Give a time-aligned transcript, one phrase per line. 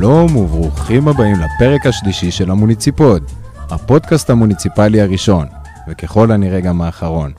[0.00, 3.22] שלום וברוכים הבאים לפרק השלישי של המוניציפוד,
[3.70, 5.46] הפודקאסט המוניציפלי הראשון,
[5.88, 7.32] וככל הנראה גם האחרון.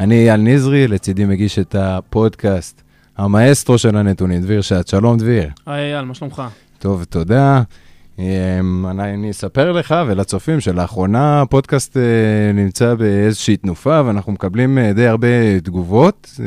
[0.00, 2.82] אני אייל נזרי, לצידי מגיש את הפודקאסט,
[3.16, 4.88] המאסטרו של הנתונים, דביר שעת.
[4.88, 5.48] שלום דביר.
[5.66, 6.42] היי אייל, מה שלומך?
[6.78, 7.62] טוב, תודה.
[8.18, 14.92] אמ, אני, אני אספר לך ולצופים שלאחרונה הפודקאסט אה, נמצא באיזושהי תנופה ואנחנו מקבלים אה,
[14.92, 16.46] די הרבה תגובות אה,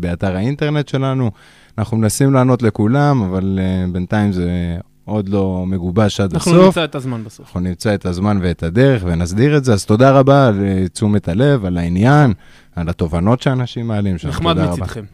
[0.00, 1.30] באתר האינטרנט שלנו.
[1.78, 3.58] אנחנו מנסים לענות לכולם, אבל
[3.92, 6.54] בינתיים זה עוד לא מגובש עד אנחנו הסוף.
[6.54, 7.46] אנחנו נמצא את הזמן בסוף.
[7.46, 9.72] אנחנו נמצא את הזמן ואת הדרך ונסדיר את זה.
[9.72, 12.32] אז תודה רבה על תשומת הלב, על העניין,
[12.76, 14.16] על התובנות שאנשים מעלים.
[14.28, 15.04] נחמד מצדכם.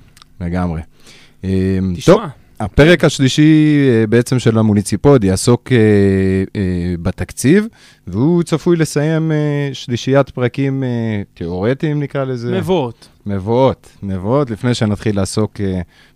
[0.41, 0.81] לגמרי.
[1.41, 1.55] תשמע.
[2.05, 2.23] טוב,
[2.65, 5.79] הפרק השלישי אה, בעצם של המוניציפוד יעסוק אה,
[6.57, 7.67] אה, בתקציב,
[8.07, 9.33] והוא צפוי לסיים
[9.73, 10.83] שלישיית פרקים
[11.35, 12.59] תיאורטיים, נקרא לזה.
[12.59, 13.09] מבואות.
[13.27, 15.61] מבואות, מבואות, לפני שנתחיל לעסוק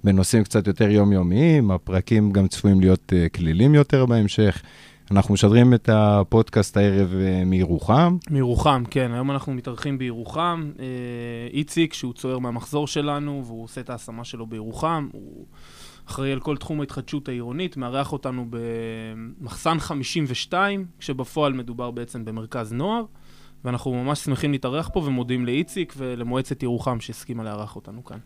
[0.04, 4.62] בנושאים קצת יותר יומיומיים, הפרקים גם צפויים להיות כלילים יותר בהמשך.
[5.10, 7.14] אנחנו משדרים את הפודקאסט הערב
[7.46, 8.16] מירוחם.
[8.30, 9.10] מירוחם, כן.
[9.14, 10.70] היום אנחנו מתארחים בירוחם.
[11.52, 15.08] איציק, שהוא צוער מהמחזור שלנו, והוא עושה את ההשמה שלו בירוחם.
[15.12, 15.46] הוא...
[16.08, 23.04] אחראי על כל תחום ההתחדשות העירונית, מארח אותנו במחסן 52, כשבפועל מדובר בעצם במרכז נוער,
[23.64, 28.18] ואנחנו ממש שמחים להתארח פה ומודים לאיציק ולמועצת ירוחם שהסכימה לארח אותנו כאן.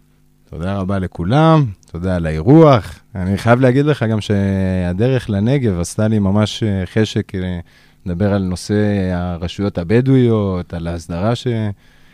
[0.50, 2.98] תודה רבה לכולם, תודה על האירוח.
[3.14, 7.60] אני חייב להגיד לך גם שהדרך לנגב עשתה לי ממש חשק אה,
[8.06, 11.46] לדבר על נושא הרשויות הבדואיות, על ההסדרה ש...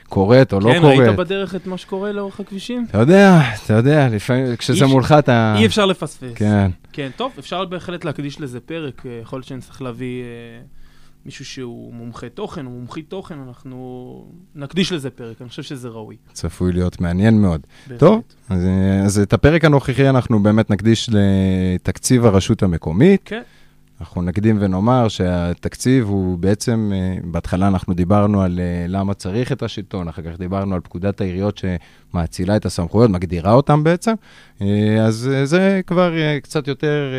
[0.06, 0.98] קורית או לא כן, קורית.
[0.98, 2.86] כן, ראית בדרך את מה שקורה לאורך הכבישים?
[2.90, 5.54] אתה יודע, אתה יודע, לפעמים, כשזה מולך אתה...
[5.58, 6.32] אי אפשר לפספס.
[6.34, 6.70] כן.
[6.92, 10.26] כן, טוב, אפשר בהחלט להקדיש לזה פרק, אה, יכול להיות שנצטרך להביא אה,
[11.24, 16.16] מישהו שהוא מומחה תוכן או מומחית תוכן, אנחנו נקדיש לזה פרק, אני חושב שזה ראוי.
[16.32, 17.60] צפוי להיות מעניין מאוד.
[17.86, 18.00] בהחלט.
[18.00, 23.20] טוב, אז, אה, אז את הפרק הנוכחי אנחנו באמת נקדיש לתקציב הרשות המקומית.
[23.24, 23.42] כן.
[24.00, 29.62] אנחנו נקדים ונאמר שהתקציב הוא בעצם, אה, בהתחלה אנחנו דיברנו על אה, למה צריך את
[29.62, 34.14] השלטון, אחר כך דיברנו על פקודת העיריות שמאצילה את הסמכויות, מגדירה אותן בעצם,
[34.62, 36.12] אה, אז זה כבר
[36.42, 37.12] קצת יותר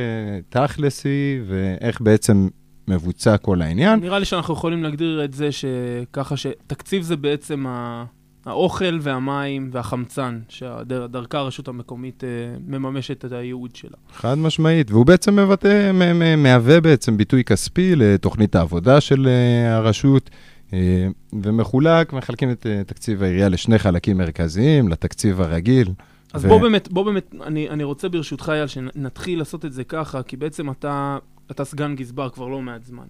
[0.49, 2.47] תכלסי, ואיך בעצם
[2.88, 3.99] מבוצע כל העניין.
[3.99, 8.05] נראה לי שאנחנו יכולים להגדיר את זה שככה שתקציב זה בעצם ה...
[8.47, 12.29] האוכל והמים והחמצן, שדרכה הרשות המקומית אה,
[12.67, 13.97] מממשת את הייעוד שלה.
[14.13, 15.91] חד משמעית, והוא בעצם מבטא,
[16.37, 20.29] מהווה בעצם ביטוי כספי לתוכנית העבודה של אה, הרשות.
[20.73, 21.07] אה,
[21.43, 25.89] ומחולק, מחלקים את תקציב העירייה לשני חלקים מרכזיים, לתקציב הרגיל.
[26.33, 26.47] אז ו...
[26.47, 30.37] בוא באמת, בוא באמת, אני, אני רוצה ברשותך, אייל, שנתחיל לעשות את זה ככה, כי
[30.37, 31.17] בעצם אתה,
[31.51, 33.05] אתה סגן גזבר כבר לא מעט זמן.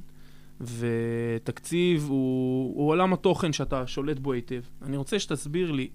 [0.62, 4.62] ותקציב הוא, הוא עולם התוכן שאתה שולט בו היטב.
[4.82, 5.90] אני רוצה שתסביר לי,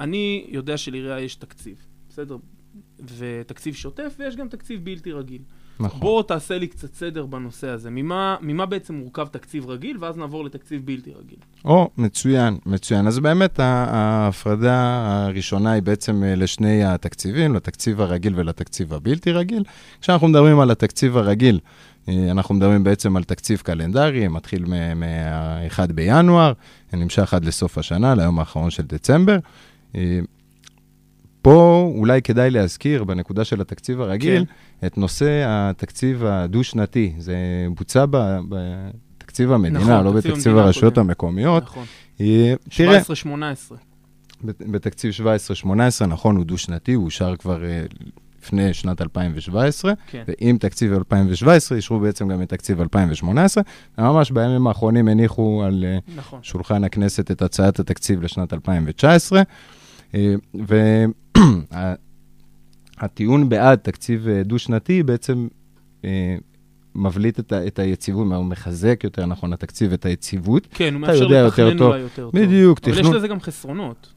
[0.00, 1.76] אני יודע שלעירייה יש תקציב,
[2.08, 2.36] בסדר?
[3.18, 5.42] ותקציב שוטף ויש גם תקציב בלתי רגיל.
[5.80, 6.00] נכון.
[6.00, 7.90] בוא תעשה לי קצת סדר בנושא הזה.
[7.90, 11.38] ממה, ממה בעצם מורכב תקציב רגיל, ואז נעבור לתקציב בלתי רגיל.
[11.64, 13.06] או, מצוין, מצוין.
[13.06, 19.62] אז באמת ההפרדה הראשונה היא בעצם אה, לשני התקציבים, לתקציב הרגיל ולתקציב הבלתי רגיל.
[20.00, 21.60] כשאנחנו מדברים על התקציב הרגיל,
[22.08, 26.52] אנחנו מדברים בעצם על תקציב קלנדרי, מתחיל מ-1 בינואר,
[26.92, 29.38] נמשך עד לסוף השנה, ליום האחרון של דצמבר.
[29.94, 30.20] אה,
[31.42, 34.86] פה אולי כדאי להזכיר, בנקודה של התקציב הרגיל, כן.
[34.86, 37.12] את נושא התקציב הדו-שנתי.
[37.18, 37.36] זה
[37.76, 38.04] בוצע
[38.48, 41.06] בתקציב המדינה, נכון, לא בתקציב הרשויות קודם.
[41.06, 41.62] המקומיות.
[41.62, 41.84] נכון.
[42.18, 42.20] 17-18.
[42.20, 43.76] אה,
[44.44, 45.12] בתקציב
[45.64, 47.64] 17-18, נכון, הוא דו-שנתי, הוא אושר כבר
[48.42, 50.22] לפני שנת 2017, כן.
[50.28, 53.62] ועם תקציב 2017 אישרו בעצם גם את תקציב 2018.
[53.98, 56.38] ממש בימים האחרונים הניחו על אה, נכון.
[56.42, 59.42] שולחן הכנסת את הצעת התקציב לשנת 2019,
[60.14, 60.34] אה,
[63.00, 65.48] והטיעון בעד תקציב אה, דו-שנתי בעצם
[66.94, 70.66] מבליט את, ה, את היציבות, הוא מחזק יותר נכון התקציב, את היציבות.
[70.70, 72.32] כן, הוא מאפשר לתכנן אולי יותר טוב.
[72.34, 73.12] בדיוק, אבל תכנון...
[73.12, 74.12] יש לזה גם חסרונות.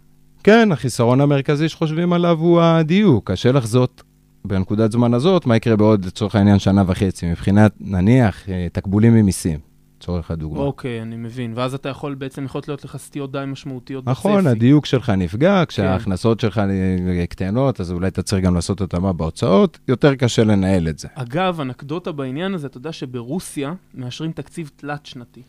[0.46, 3.32] כן, החיסרון המרכזי שחושבים עליו הוא הדיוק.
[3.32, 4.02] השאלה זאת
[4.48, 9.60] בנקודת זמן הזאת, מה יקרה בעוד, לצורך העניין, שנה וחצי, מבחינת, נניח, אה, תקבולים ממיסים,
[9.98, 10.60] לצורך הדוגמה.
[10.60, 11.54] אוקיי, אני מבין.
[11.56, 14.42] ואז אתה יכול, בעצם יכולות להיות לך סטיות די משמעותיות נכון, בצפי.
[14.42, 16.48] נכון, הדיוק שלך נפגע, כשההכנסות כן.
[16.48, 21.00] שלך אה, קטנות, אז אולי אתה צריך גם לעשות התאמה בהוצאות, יותר קשה לנהל את
[21.00, 21.08] זה.
[21.16, 25.42] אגב, אנקדוטה בעניין הזה, אתה יודע שברוסיה מאשרים תקציב תלת-שנתי.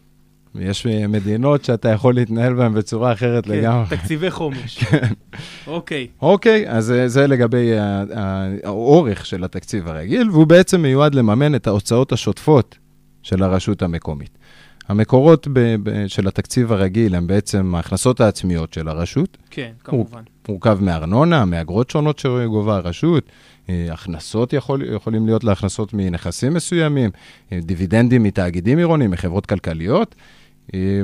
[0.61, 3.97] יש מדינות שאתה יכול להתנהל בהן בצורה אחרת כן, לגמרי.
[3.97, 4.79] תקציבי חומש.
[4.85, 5.06] כן.
[5.67, 6.06] אוקיי.
[6.23, 7.70] אוקיי, אז זה לגבי
[8.64, 12.79] האורך של התקציב הרגיל, והוא בעצם מיועד לממן את ההוצאות השוטפות
[13.23, 14.38] של הרשות המקומית.
[14.88, 20.23] המקורות ב- ב- של התקציב הרגיל הם בעצם ההכנסות העצמיות של הרשות, כן, כמובן.
[20.49, 23.25] מורכב מארנונה, מאגרות שונות שגובה הרשות,
[23.69, 27.11] אה, הכנסות יכול, יכולים להיות להכנסות מנכסים מסוימים,
[27.52, 30.14] אה, דיבידנדים מתאגידים עירוניים, מחברות כלכליות.
[30.75, 31.03] אה,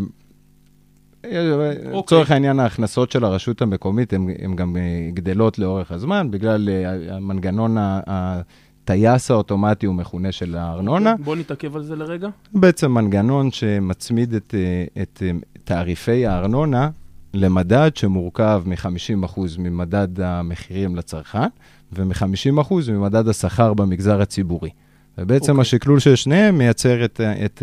[1.92, 7.76] לצורך העניין, ההכנסות של הרשות המקומית הן גם אה, גדלות לאורך הזמן, בגלל אה, המנגנון
[7.78, 11.14] הטייס האוטומטי, הוא מכונה, של הארנונה.
[11.24, 12.28] בוא נתעכב על זה לרגע.
[12.54, 14.54] בעצם מנגנון שמצמיד את,
[15.02, 15.22] את
[15.64, 16.90] תעריפי הארנונה
[17.34, 21.48] למדד שמורכב מ-50% ממדד המחירים לצרכן
[21.92, 24.70] ומ-50% ממדד השכר במגזר הציבורי.
[25.18, 25.58] ובעצם אוקיי.
[25.58, 25.60] okay.
[25.60, 27.62] השקלול של שניהם מייצר את, את,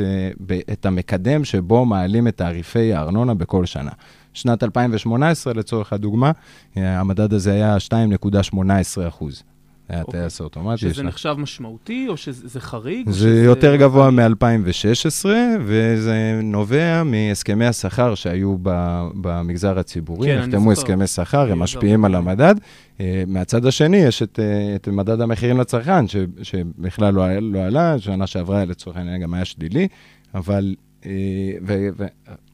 [0.71, 3.91] את המקדם שבו מעלים את תעריפי הארנונה בכל שנה.
[4.33, 6.31] שנת 2018, לצורך הדוגמה,
[6.77, 9.43] אה, המדד הזה היה 2.18 אחוז.
[9.89, 10.19] היה אוקיי.
[10.21, 10.77] טייס אוטומטי.
[10.81, 11.07] שזה שנה.
[11.07, 13.09] נחשב משמעותי, או שזה זה חריג?
[13.09, 15.25] זה שזה- יותר גבוה מ-2016,
[15.65, 20.27] וזה נובע מהסכמי השכר שהיו ב- במגזר הציבורי.
[20.27, 20.81] כן, נחתמו זוכר.
[20.91, 22.15] הסכמי שכר, הם משפיעים על.
[22.15, 22.55] המדד.
[22.99, 27.99] אה, מהצד השני, יש את, אה, את מדד המחירים לצרכן, ש, שבכלל לא, לא עלה,
[27.99, 29.87] שנה שעברה לצורך העניין גם היה שלילי,
[30.35, 30.75] אבל...
[31.05, 31.11] אה,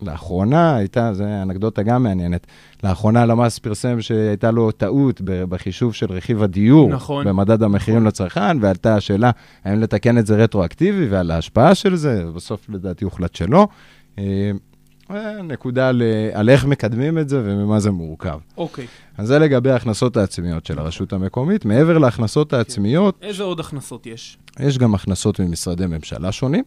[0.02, 2.48] ולאחרונה הייתה, זו אנקדוטה גם מעניינת,
[2.84, 7.28] לאחרונה הלמ"ס פרסם שהייתה לו טעות בחישוב של רכיב הדיור, נכון.
[7.28, 8.08] במדד המחירים נכון.
[8.08, 9.32] לצרכן, ועלתה השאלה
[9.64, 13.68] האם לתקן את זה רטרואקטיבי ועל ההשפעה של זה, ובסוף לדעתי הוחלט שלא.
[14.20, 14.52] אה,
[15.12, 16.02] אה, נקודה ל-
[16.34, 18.40] על איך מקדמים את זה וממה זה מורכב.
[18.58, 18.88] אוקיי.
[19.18, 21.66] אז זה לגבי ההכנסות העצמיות של הרשות המקומית.
[21.66, 24.38] מעבר להכנסות העצמיות, איזה עוד הכנסות יש?
[24.60, 26.64] יש גם הכנסות ממשרדי ממשלה שונים.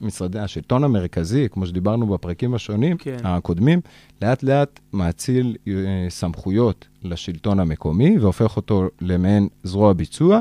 [0.00, 3.16] משרדי השלטון המרכזי, כמו שדיברנו בפרקים השונים, כן.
[3.24, 3.80] הקודמים,
[4.22, 5.72] לאט לאט מאציל אה,
[6.08, 10.40] סמכויות לשלטון המקומי והופך אותו למעין זרוע ביצוע,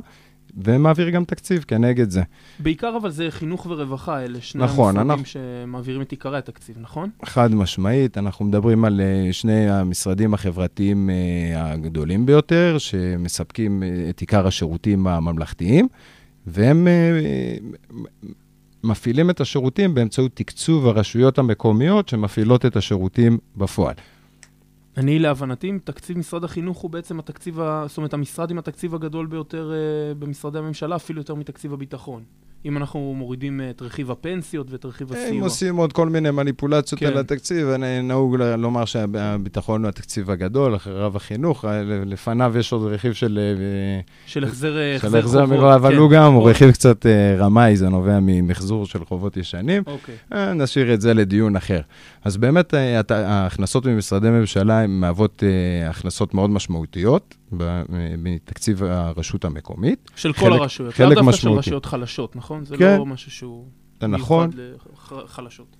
[0.63, 2.21] ומעביר גם תקציב כנגד זה.
[2.59, 7.09] בעיקר אבל זה חינוך ורווחה, אלה שני נכון, המשרדים אנחנו- שמעבירים את עיקרי התקציב, נכון?
[7.25, 14.47] חד משמעית, אנחנו מדברים על אה, שני המשרדים החברתיים אה, הגדולים ביותר, שמספקים את עיקר
[14.47, 15.87] השירותים הממלכתיים,
[16.47, 16.87] והם
[18.83, 23.95] מפעילים את השירותים באמצעות תקצוב הרשויות המקומיות שמפעילות את השירותים בפועל.
[24.97, 27.85] אני, להבנתי, תקציב משרד החינוך הוא בעצם התקציב, ה...
[27.87, 32.23] זאת אומרת, המשרד עם התקציב הגדול ביותר אה, במשרדי הממשלה, אפילו יותר מתקציב הביטחון.
[32.65, 35.43] אם אנחנו מורידים אה, את רכיב הפנסיות ואת רכיב הם הסיוע.
[35.43, 37.05] עושים עוד כל מיני מניפולציות כן.
[37.05, 42.91] על התקציב, אני- נהוג לומר שהביטחון הוא התקציב הגדול, אחריו החינוך, אה, לפניו יש עוד
[42.93, 43.39] רכיב של...
[43.41, 45.57] אה, של החזר אה, של החזר חובות.
[45.59, 46.49] מלוא, אבל כן, הוא גם, הוא.
[46.49, 47.05] רכיב קצת
[47.37, 49.83] רמאי, זה נובע ממחזור של חובות ישנים.
[49.87, 50.15] אוקיי.
[50.55, 51.81] נשאיר את זה לדיון אחר.
[52.23, 52.73] אז באמת,
[53.09, 55.43] ההכנסות ממשרדי ממשלה הן מהוות
[55.89, 57.35] הכנסות מאוד משמעותיות
[58.17, 60.11] מתקציב הרשות המקומית.
[60.15, 60.99] של כל חלק- הרשויות.
[60.99, 61.49] לאו דווקא של.
[61.49, 62.65] רשויות חלשות, נכון?
[62.65, 62.97] זה כן.
[62.97, 63.65] לא משהו שהוא
[64.01, 64.49] נכון.
[64.55, 65.75] מיוחד לחלשות.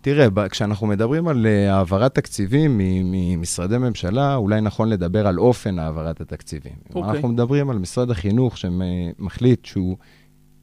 [0.00, 6.20] תראה, כשאנחנו מדברים על אה, העברת תקציבים ממשרדי ממשלה, אולי נכון לדבר על אופן העברת
[6.20, 6.72] התקציבים.
[6.94, 7.10] אוקיי.
[7.10, 9.96] אנחנו מדברים על משרד החינוך שמחליט שהוא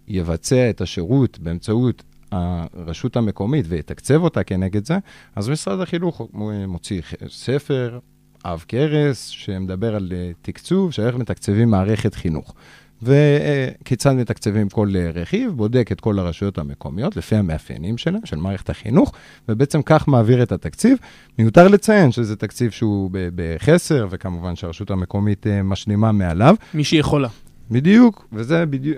[0.08, 4.98] יבצע את השירות באמצעות הרשות המקומית ויתקצב אותה כנגד זה,
[5.36, 6.22] אז משרד החינוך
[6.68, 8.00] מוציא ספר,
[8.46, 12.54] עב כרס, שמדבר על אה, תקצוב, של איך מתקצבים מערכת חינוך.
[13.02, 18.70] וכיצד מתקצבים כל אה, רכיב, בודק את כל הרשויות המקומיות לפי המאפיינים שלהם, של מערכת
[18.70, 19.14] החינוך,
[19.50, 20.98] ובעצם כך מעביר את התקציב.
[21.40, 26.56] מיותר לציין שזה תקציב שהוא בחסר, וכמובן שהרשות המקומית אה, משלימה מעליו.
[26.74, 27.28] מי שיכולה.
[27.72, 28.98] בדיוק, וזה בדיוק,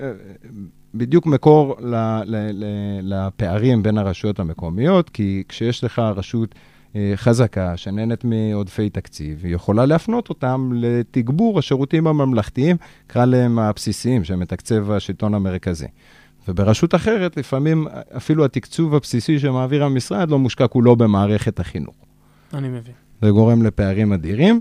[0.94, 2.66] בדיוק מקור ל, ל, ל,
[3.01, 6.56] לפערים בין הרשויות המקומיות, כי כשיש לך רשות
[7.16, 12.77] חזקה שנהנית מעודפי תקציב, היא יכולה להפנות אותם לתגבור השירותים הממלכתיים,
[13.08, 15.88] קרא להם הבסיסיים, שמתקצב השלטון המרכזי.
[16.48, 17.88] וברשות אחרת, לפעמים
[18.18, 21.96] אפילו התקצוב הבסיסי שמעביר המשרד לא מושקע כולו במערכת החינוך.
[22.54, 22.94] אני מבין.
[23.22, 24.60] זה גורם לפערים אדירים.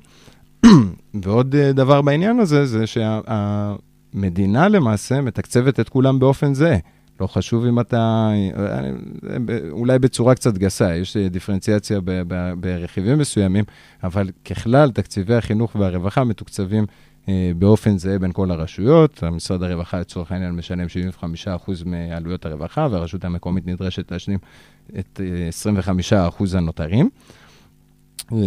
[1.22, 6.78] ועוד אה, דבר בעניין הזה, זה שהמדינה למעשה מתקצבת את כולם באופן זהה.
[7.20, 8.80] לא חשוב אם אתה, אה,
[9.70, 13.64] אולי בצורה קצת גסה, יש אה, דיפרנציאציה ב- ב- ברכיבים מסוימים,
[14.04, 16.86] אבל ככלל, תקציבי החינוך והרווחה מתוקצבים
[17.28, 19.22] אה, באופן זהה בין כל הרשויות.
[19.22, 20.86] המשרד הרווחה, לצורך העניין, משלם
[21.46, 21.48] 75%
[21.86, 24.38] מעלויות הרווחה, והרשות המקומית נדרשת להשלים
[24.98, 27.10] את אה, 25% הנותרים.
[28.32, 28.38] אה,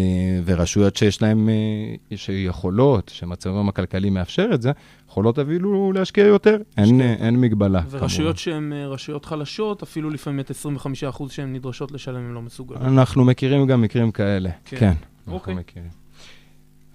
[0.45, 4.71] ורשויות שיש להן, אה, שיכולות, שמצבם הכלכלי מאפשר את זה,
[5.09, 6.57] יכולות אפילו להשקיע יותר.
[6.77, 7.81] אין, אין מגבלה.
[7.89, 12.81] ורשויות שהן אה, רשויות חלשות, אפילו לפעמים את 25% שהן נדרשות לשלם, הן לא מסוגלות.
[12.81, 14.49] אנחנו מכירים גם מקרים כאלה.
[14.65, 14.77] כן.
[14.77, 15.55] כן, אנחנו אוקיי.
[15.55, 15.89] מכירים.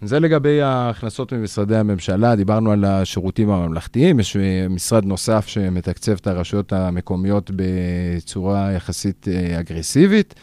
[0.02, 4.36] זה לגבי ההכנסות ממשרדי הממשלה, דיברנו על השירותים הממלכתיים, יש
[4.70, 9.26] משרד נוסף שמתקצב את הרשויות המקומיות בצורה יחסית
[9.60, 10.34] אגרסיבית,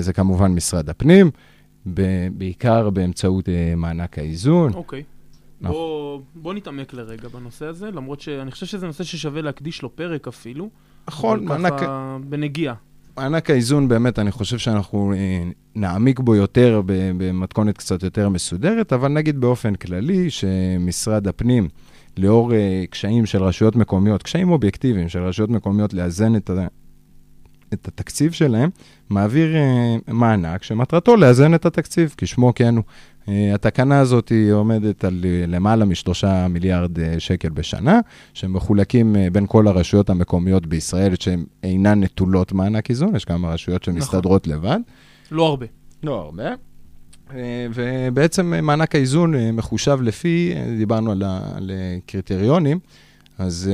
[0.00, 1.30] זה כמובן משרד הפנים,
[2.32, 4.72] בעיקר באמצעות מענק האיזון.
[4.74, 5.02] אוקיי.
[5.60, 5.74] נכון.
[5.74, 10.28] בוא, בוא נתעמק לרגע בנושא הזה, למרות שאני חושב שזה נושא ששווה להקדיש לו פרק
[10.28, 10.68] אפילו.
[11.08, 11.72] נכון, מענק...
[11.72, 12.74] ככה בנגיעה.
[13.16, 15.42] מענק האיזון, באמת, אני חושב שאנחנו אה,
[15.74, 21.68] נעמיק בו יותר במתכונת קצת יותר מסודרת, אבל נגיד באופן כללי שמשרד הפנים,
[22.16, 26.50] לאור אה, קשיים של רשויות מקומיות, קשיים אובייקטיביים של רשויות מקומיות לאזן את,
[27.72, 28.70] את התקציב שלהם,
[29.10, 32.84] מעביר אה, מענק שמטרתו לאזן את התקציב, כשמו כן הוא.
[33.28, 38.00] אה, התקנה הזאת היא עומדת על אה, למעלה משלושה מיליארד אה, שקל בשנה,
[38.34, 44.48] שמחולקים בין כל הרשויות המקומיות בישראל, שהן אינן נטולות מענק איזון, יש כמה רשויות שמסתדרות
[44.48, 44.58] נכון.
[44.58, 44.78] לבד.
[45.30, 45.66] לא הרבה.
[46.02, 46.44] לא הרבה.
[47.74, 51.22] ובעצם מענק האיזון מחושב לפי, דיברנו על,
[51.56, 51.70] על
[52.06, 52.78] קריטריונים,
[53.38, 53.70] אז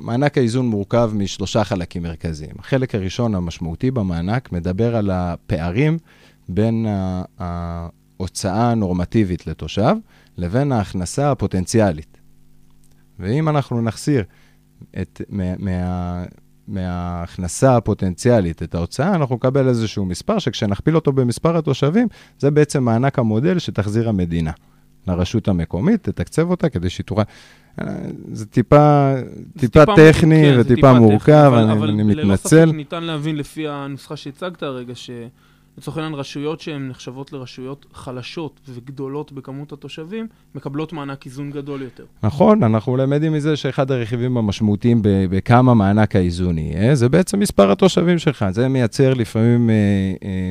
[0.00, 2.54] מענק האיזון מורכב משלושה חלקים מרכזיים.
[2.58, 5.98] החלק הראשון המשמעותי במענק מדבר על הפערים
[6.48, 6.86] בין
[7.38, 9.94] ההוצאה הנורמטיבית לתושב
[10.36, 12.18] לבין ההכנסה הפוטנציאלית.
[13.18, 14.24] ואם אנחנו נחסיר
[15.00, 16.24] את, מה, מה,
[16.68, 23.18] מההכנסה הפוטנציאלית את ההוצאה, אנחנו נקבל איזשהו מספר שכשנכפיל אותו במספר התושבים, זה בעצם מענק
[23.18, 24.52] המודל שתחזיר המדינה
[25.06, 27.22] לרשות המקומית, תתקצב אותה כדי שהיא תוכל...
[28.32, 29.14] זה טיפה,
[29.58, 32.22] טיפה, טיפה טכני כן, וטיפה מורכב, אני, אבל אני מתנצל.
[32.22, 35.10] אבל ללא ספק ניתן להבין לפי הנוסחה שהצגת הרגע, ש...
[35.78, 42.04] לצורך העניין רשויות שהן נחשבות לרשויות חלשות וגדולות בכמות התושבים, מקבלות מענק איזון גדול יותר.
[42.22, 48.18] נכון, אנחנו למדים מזה שאחד הרכיבים המשמעותיים בכמה מענק האיזון יהיה, זה בעצם מספר התושבים
[48.18, 48.44] שלך.
[48.50, 49.74] זה מייצר לפעמים אה,
[50.24, 50.50] אה,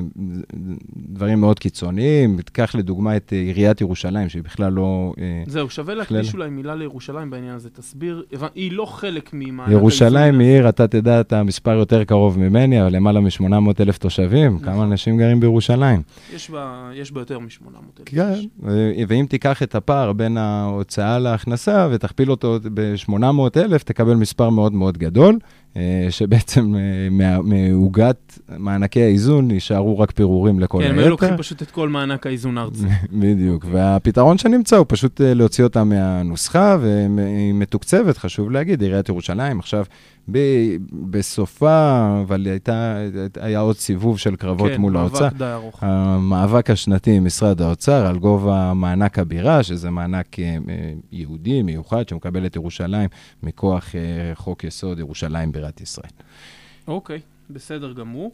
[0.96, 2.42] דברים מאוד קיצוניים.
[2.42, 5.14] תיקח לדוגמה את עיריית ירושלים, שהיא בכלל לא...
[5.20, 7.70] אה, זהו, שווה להקדיש אולי מילה לירושלים בעניין הזה.
[7.70, 8.24] תסביר,
[8.56, 9.80] היא לא חלק ממענק האיזון.
[9.82, 14.56] ירושלים היא עיר, אתה תדע את המספר יותר קרוב ממני, אבל למעלה מ-800 אלף תושבים.
[14.56, 14.74] נכון.
[14.74, 16.02] כמה אנשים גרים בירושלים.
[16.34, 17.68] יש בה, יש בה יותר מ-800
[18.00, 18.06] אלף.
[18.06, 18.40] כן,
[19.08, 24.98] ואם תיקח את הפער בין ההוצאה להכנסה ותכפיל אותו ב-800 אלף, תקבל מספר מאוד מאוד
[24.98, 25.40] גדול.
[25.78, 30.94] אה, שבעצם אה, מעוגת מענקי האיזון יישארו רק פירורים לכל היתר.
[30.94, 32.86] כן, הם לוקחים פשוט את כל מענק האיזון הארצי.
[33.22, 39.60] בדיוק, והפתרון שנמצא הוא פשוט אה, להוציא אותם מהנוסחה, והיא מתוקצבת, חשוב להגיד, עיריית ירושלים
[39.60, 39.86] עכשיו
[40.32, 40.78] ב-
[41.12, 42.98] בסופה, אבל הייתה,
[43.40, 45.18] היה עוד סיבוב של קרבות כן, מול האוצר.
[45.18, 45.84] כן, מאבק די ארוך.
[45.84, 50.36] המאבק השנתי עם משרד האוצר על גובה מענק הבירה, שזה מענק
[51.12, 53.10] יהודי מיוחד שמקבל את ירושלים
[53.44, 53.96] מכוח
[54.34, 56.10] חוק יסוד ירושלים בירת ישראל.
[56.88, 57.20] אוקיי,
[57.50, 58.32] בסדר גמור.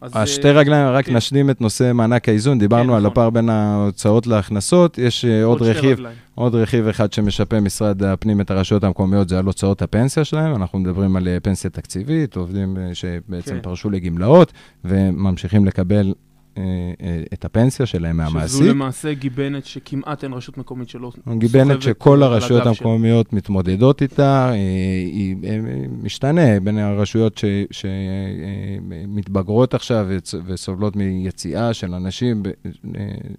[0.00, 1.16] אז אה, שתי רגליים, רק כן.
[1.16, 2.58] נשלים את נושא מענק האיזון.
[2.58, 3.12] דיברנו כן, על נכון.
[3.12, 4.98] הפער בין ההוצאות להכנסות.
[4.98, 5.98] יש אה, עוד, עוד רכיב,
[6.34, 10.54] עוד רכיב אחד שמשפה משרד הפנים את הרשויות המקומיות, זה על הוצאות הפנסיה שלהם.
[10.54, 13.60] אנחנו מדברים על אה, פנסיה תקציבית, עובדים שבעצם כן.
[13.62, 14.52] פרשו לגמלאות
[14.84, 16.33] וממשיכים לקבל אה, אה,
[17.32, 18.60] את הפנסיה שלהם מהמעסיק.
[18.60, 23.36] שזו למעשה גיבנת שכמעט אין רשות מקומית שלא סוחבת גיבנת שכל הרשויות המקומיות של...
[23.36, 25.60] מתמודדות איתה, היא, היא, היא
[26.02, 27.40] משתנה בין הרשויות
[28.90, 30.06] שמתבגרות עכשיו
[30.46, 32.42] וסובלות מיציאה של אנשים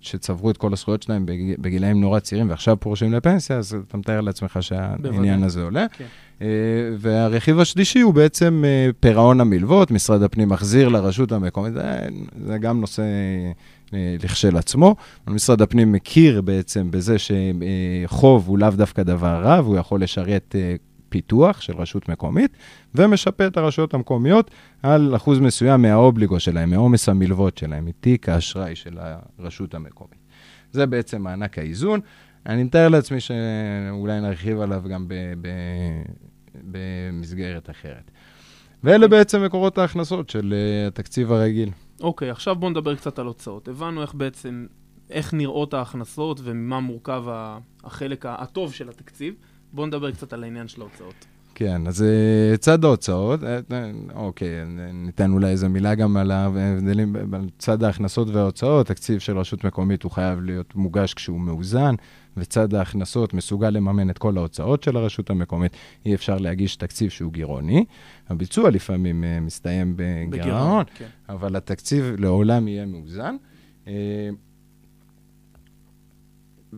[0.01, 1.25] שצברו את כל הזכויות שלהם
[1.59, 5.85] בגילאים נורא צעירים ועכשיו פורשים לפנסיה, אז אתה מתאר לעצמך שהעניין הזה עולה.
[5.97, 6.05] כן.
[6.41, 6.47] אה,
[6.97, 12.07] והרכיב השלישי הוא בעצם אה, פירעון המלוות, משרד הפנים מחזיר לרשות המקומית, זה,
[12.45, 13.03] זה גם נושא
[13.93, 14.95] אה, לכשלעצמו.
[15.27, 20.55] משרד הפנים מכיר בעצם בזה שחוב הוא לאו דווקא דבר רע, והוא יכול לשרת
[21.09, 22.57] פיתוח של רשות מקומית,
[22.95, 24.51] ומשפה את הרשויות המקומיות
[24.83, 28.97] על אחוז מסוים מהאובליגו שלהם, מעומס המלוות שלהם, מתיק האשראי של
[29.39, 30.25] הרשות המקומית.
[30.71, 31.99] זה בעצם מענק האיזון.
[32.45, 35.47] אני מתאר לעצמי שאולי נרחיב עליו גם ב, ב,
[36.71, 38.11] במסגרת אחרת.
[38.83, 41.69] ואלה בעצם מקורות ההכנסות של uh, התקציב הרגיל.
[42.01, 43.67] אוקיי, okay, עכשיו בואו נדבר קצת על הוצאות.
[43.67, 44.65] הבנו איך בעצם,
[45.09, 47.23] איך נראות ההכנסות וממה מורכב
[47.83, 49.33] החלק הטוב של התקציב.
[49.73, 51.25] בואו נדבר קצת על העניין של ההוצאות.
[51.55, 53.59] כן, אז אה, צד ההוצאות, אה,
[54.15, 54.49] אוקיי,
[54.93, 60.03] ניתן אולי איזו מילה גם על ההבדלים, על צד ההכנסות וההוצאות, תקציב של רשות מקומית
[60.03, 61.95] הוא חייב להיות מוגש כשהוא מאוזן.
[62.37, 65.71] וצד ההכנסות מסוגל לממן את כל ההוצאות של הרשות המקומית,
[66.05, 67.85] אי אפשר להגיש תקציב שהוא גירעוני.
[68.29, 69.93] הביצוע לפעמים uh, מסתיים
[70.29, 71.07] בגירעון, כן.
[71.29, 73.35] אבל התקציב לעולם יהיה מאוזן.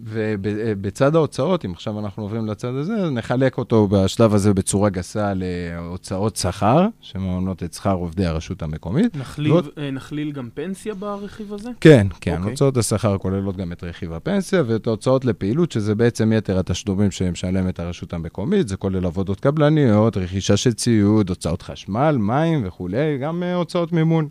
[0.03, 6.35] ובצד ההוצאות, אם עכשיו אנחנו עוברים לצד הזה, נחלק אותו בשלב הזה בצורה גסה להוצאות
[6.35, 9.15] שכר, שמעונות את שכר עובדי הרשות המקומית.
[9.15, 11.69] נכליל, ועוד- אה, נכליל גם פנסיה ברכיב הזה?
[11.81, 12.51] כן, כן, אוקיי.
[12.51, 17.79] הוצאות השכר כוללות גם את רכיב הפנסיה ואת ההוצאות לפעילות, שזה בעצם יתר התשלומים שמשלמת
[17.79, 23.55] הרשות המקומית, זה כולל עבודות קבלניות, רכישה של ציוד, הוצאות חשמל, מים וכולי, גם אה,
[23.55, 24.27] הוצאות מימון.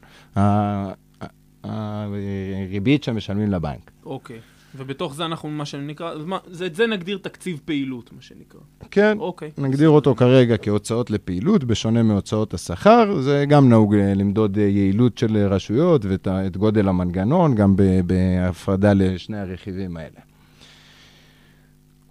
[1.65, 3.91] הריבית שמשלמים לבנק.
[4.07, 4.39] אוקיי.
[4.77, 8.61] ובתוך זה אנחנו, מה שנקרא, אז מה, זה, את זה נגדיר תקציב פעילות, מה שנקרא.
[8.91, 9.51] כן, אוקיי.
[9.59, 13.21] נגדיר אותו כרגע כהוצאות לפעילות, בשונה מהוצאות השכר.
[13.21, 18.93] זה גם נהוג אה, למדוד אה, יעילות של אה, רשויות ואת גודל המנגנון, גם בהפרדה
[18.93, 20.36] לשני הרכיבים האלה.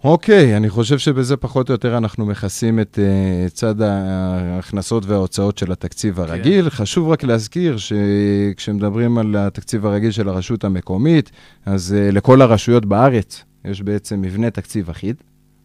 [0.04, 5.72] אוקיי, אני חושב שבזה פחות או יותר אנחנו מכסים את אה, צד ההכנסות וההוצאות של
[5.72, 6.64] התקציב הרגיל.
[6.64, 6.70] כן.
[6.70, 11.30] חשוב רק להזכיר שכשמדברים על התקציב הרגיל של הרשות המקומית,
[11.66, 15.16] אז אה, לכל הרשויות בארץ יש בעצם מבנה תקציב אחיד.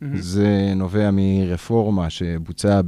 [0.01, 0.17] מהמם.
[0.17, 2.81] זה נובע מרפורמה שבוצעה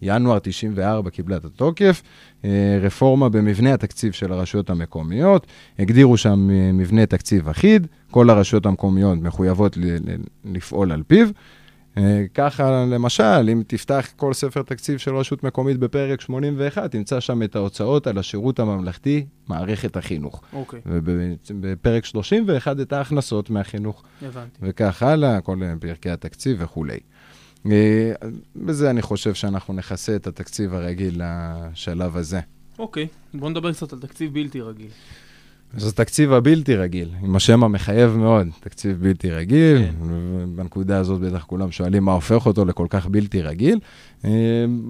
[0.00, 2.02] בינואר 94, קיבלה את התוקף.
[2.44, 5.46] אה, רפורמה במבנה התקציב של הרשויות המקומיות.
[5.78, 9.78] הגדירו שם אה, מבנה תקציב אחיד, כל הרשויות המקומיות מחויבות
[10.44, 11.28] לפעול על פיו.
[11.98, 17.42] אה, ככה, למשל, אם תפתח כל ספר תקציב של רשות מקומית בפרק 81, תמצא שם
[17.42, 20.42] את ההוצאות על השירות הממלכתי, מערכת החינוך.
[20.52, 24.02] אוקיי, ובפרק 31 את ההכנסות מהחינוך.
[24.22, 24.58] הבנתי.
[24.62, 26.98] וכך הלאה, כל פרקי התקציב וכולי.
[27.66, 28.12] אה,
[28.56, 32.40] בזה אני חושב שאנחנו נכסה את התקציב הרגיל לשלב הזה.
[32.78, 34.90] אוקיי, בואו נדבר קצת על תקציב בלתי רגיל.
[35.76, 39.94] אז התקציב הבלתי רגיל, עם השם המחייב מאוד, תקציב בלתי רגיל, כן.
[40.02, 43.78] ובנקודה הזאת בטח כולם שואלים מה הופך אותו לכל כך בלתי רגיל.
[44.24, 44.30] אה,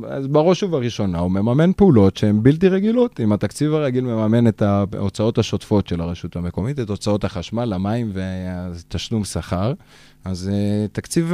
[0.09, 3.21] אז בראש ובראשונה הוא מממן פעולות שהן בלתי רגילות.
[3.21, 9.25] אם התקציב הרגיל מממן את ההוצאות השוטפות של הרשות המקומית, את הוצאות החשמל, המים והתשלום
[9.25, 9.73] שכר,
[10.25, 11.33] אז uh, תקציב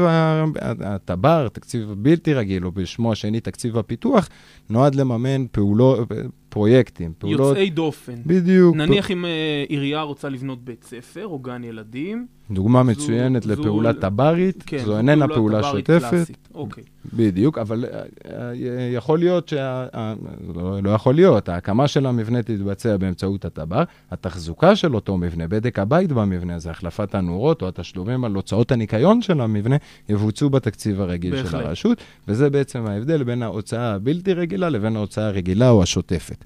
[0.81, 4.29] הטבר, תקציב בלתי רגיל, או בשמו השני תקציב הפיתוח,
[4.71, 6.09] נועד לממן פעולות,
[6.57, 7.49] פרויקטים, פעולות...
[7.49, 8.15] יוצאי דופן.
[8.27, 8.77] בדיוק.
[8.77, 12.27] נניח אם אה, עירייה רוצה לבנות בית ספר או גן ילדים.
[12.51, 16.37] דוגמה זו- מצוינת זו- לפעולה טברית, כן, זו איננה פעולה טב"רית שוטפת.
[16.55, 16.85] אוקיי.
[17.15, 18.53] בדיוק, אבל אה, אה,
[18.95, 19.87] יכול להיות שה...
[19.95, 20.15] אה,
[20.55, 25.79] לא, לא יכול להיות, ההקמה של המבנה תתבצע באמצעות הטבר, התחזוקה של אותו מבנה, בדק
[25.79, 29.77] הבית במבנה הזה, החלפת הנורות או התשלומים על הוצאות הניקיון של המבנה,
[30.09, 31.65] יבוצעו בתקציב הרגיל של בהחלט.
[31.65, 36.45] הרשות, וזה בעצם ההבדל בין ההוצאה הבלתי רגילה לבין ההוצאה הרגילה או השוטפת.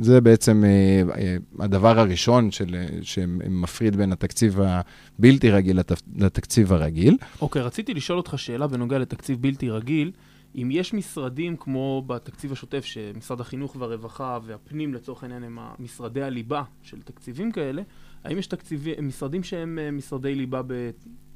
[0.00, 5.78] זה בעצם אה, אה, הדבר הראשון של, אה, שמפריד בין התקציב הבלתי רגיל
[6.16, 7.16] לתקציב הרגיל.
[7.40, 10.12] אוקיי, רציתי לשאול אותך שאלה בנוגע לתקציב בלתי רגיל.
[10.54, 16.62] אם יש משרדים כמו בתקציב השוטף, שמשרד החינוך והרווחה והפנים לצורך העניין הם משרדי הליבה
[16.82, 17.82] של תקציבים כאלה,
[18.24, 20.62] האם יש תקציבי, משרדים שהם משרדי ליבה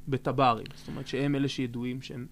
[0.07, 0.65] בטב"רים?
[0.75, 2.25] זאת אומרת שהם אלה שידועים שהם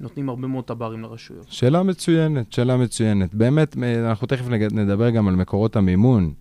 [0.00, 1.46] נותנים הרבה מאוד טב"רים לרשויות.
[1.48, 3.34] שאלה מצוינת, שאלה מצוינת.
[3.34, 6.32] באמת, אנחנו תכף נדבר גם על מקורות המימון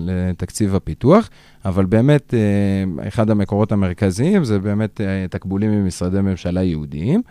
[0.00, 1.30] לתקציב הפיתוח,
[1.64, 7.22] אבל באמת, אה, אחד המקורות המרכזיים זה באמת אה, תקבולים ממשרדי ממשלה ייעודיים,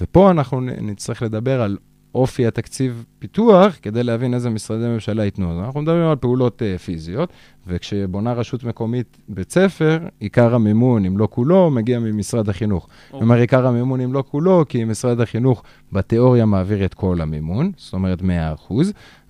[0.00, 1.76] ופה אנחנו נצטרך לדבר על
[2.14, 5.52] אופי התקציב פיתוח, כדי להבין איזה משרדי ממשלה ייתנו.
[5.52, 7.32] אז אנחנו מדברים על פעולות uh, פיזיות,
[7.66, 12.88] וכשבונה רשות מקומית בית ספר, עיקר המימון, אם לא כולו, מגיע ממשרד החינוך.
[13.10, 17.92] כלומר, עיקר המימון, אם לא כולו, כי משרד החינוך בתיאוריה מעביר את כל המימון, זאת
[17.92, 18.24] אומרת 100%,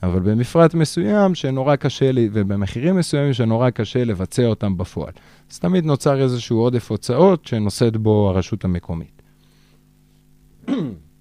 [0.03, 5.13] אבל במפרט מסוים שנורא קשה, לי, ובמחירים מסוימים שנורא קשה לבצע אותם בפועל.
[5.51, 9.23] אז תמיד נוצר איזשהו עודף הוצאות שנושאת בו הרשות המקומית.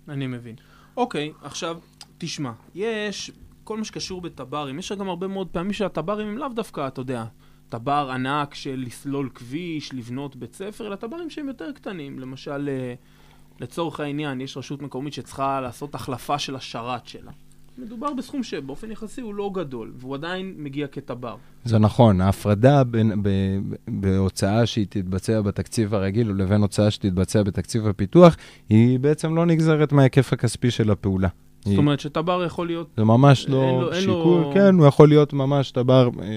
[0.09, 0.55] אני מבין.
[0.97, 1.77] אוקיי, עכשיו,
[2.17, 3.31] תשמע, יש
[3.63, 7.25] כל מה שקשור בטב"רים, יש גם הרבה מאוד פעמים שהטב"רים הם לאו דווקא, אתה יודע,
[7.69, 12.19] טב"ר ענק של לסלול כביש, לבנות בית ספר, אלא טב"רים שהם יותר קטנים.
[12.19, 12.93] למשל, אה,
[13.59, 17.31] לצורך העניין, יש רשות מקומית שצריכה לעשות החלפה של השרת שלה.
[17.77, 21.35] מדובר בסכום שבאופן יחסי הוא לא גדול, והוא עדיין מגיע כטב"ר.
[21.65, 23.29] זה נכון, ההפרדה בין, ב,
[23.87, 28.35] בהוצאה שהיא תתבצע בתקציב הרגיל לבין הוצאה שתתבצע בתקציב הפיתוח,
[28.69, 31.27] היא בעצם לא נגזרת מההיקף הכספי של הפעולה.
[31.57, 32.87] זאת היא- אומרת שטב"ר יכול להיות...
[32.97, 36.29] זה ממש לא אין שיקול, לו- כן, הוא יכול להיות ממש טבר אה, אה,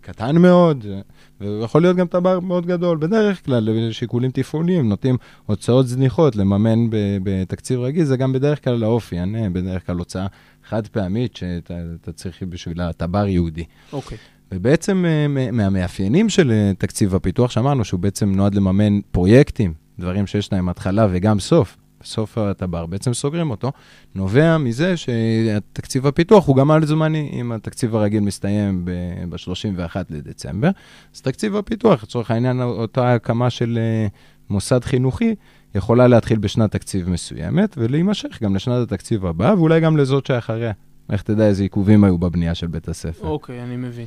[0.00, 1.00] קטן מאוד, אה,
[1.40, 2.98] והוא יכול להיות גם טבר מאוד גדול.
[2.98, 8.84] בדרך כלל, שיקולים תפעוליים, נוטים הוצאות זניחות לממן ב- בתקציב רגיל, זה גם בדרך כלל
[8.84, 10.26] האופי, אה, בדרך כלל הוצאה
[10.68, 13.64] חד פעמית שאתה אתה צריך בשבילה טבר יהודי.
[13.92, 14.18] אוקיי.
[14.52, 20.52] ובעצם אה, מהמאפיינים של אה, תקציב הפיתוח, שאמרנו שהוא בעצם נועד לממן פרויקטים, דברים שיש
[20.52, 21.76] להם התחלה וגם סוף.
[22.00, 23.72] בסוף הטבר, בעצם סוגרים אותו,
[24.14, 27.30] נובע מזה שתקציב הפיתוח הוא גם על זמני.
[27.32, 30.70] אם התקציב הרגיל מסתיים ב-31 לדצמבר,
[31.14, 34.06] אז תקציב הפיתוח, לצורך העניין, אותה הקמה של אה,
[34.50, 35.34] מוסד חינוכי,
[35.78, 40.72] יכולה להתחיל בשנת תקציב מסוימת ולהימשך גם לשנת התקציב הבא, ואולי גם לזאת שאחריה.
[41.10, 43.26] איך תדע איזה עיכובים היו בבנייה של בית הספר.
[43.26, 44.06] אוקיי, אני מבין.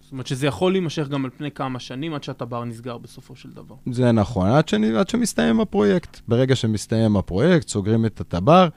[0.00, 3.50] זאת אומרת שזה יכול להימשך גם על פני כמה שנים עד שהטבר נסגר בסופו של
[3.50, 3.74] דבר.
[3.92, 4.74] זה נכון, עד, ש...
[4.74, 6.20] עד שמסתיים הפרויקט.
[6.28, 8.68] ברגע שמסתיים הפרויקט, סוגרים את הטבר,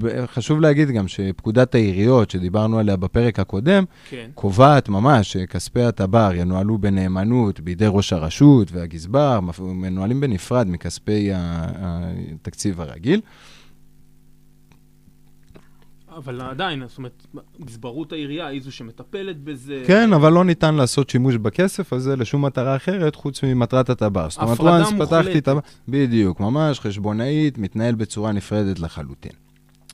[0.00, 4.30] וחשוב להגיד גם שפקודת העיריות, שדיברנו עליה בפרק הקודם, כן.
[4.34, 13.20] קובעת ממש שכספי הטבר ינוהלו בנאמנות בידי ראש הרשות והגזבר, מנוהלים בנפרד מכספי התקציב הרגיל.
[16.18, 17.26] אבל עדיין, זאת אומרת,
[17.64, 19.82] גזברות העירייה היא זו שמטפלת בזה.
[19.86, 24.28] כן, אבל לא ניתן לעשות שימוש בכסף הזה לשום מטרה אחרת חוץ ממטרת הטבע.
[24.28, 24.94] זאת אומרת, once.
[24.98, 25.52] פתחתי את ה...
[25.88, 29.32] בדיוק, ממש חשבונאית, מתנהל בצורה נפרדת לחלוטין.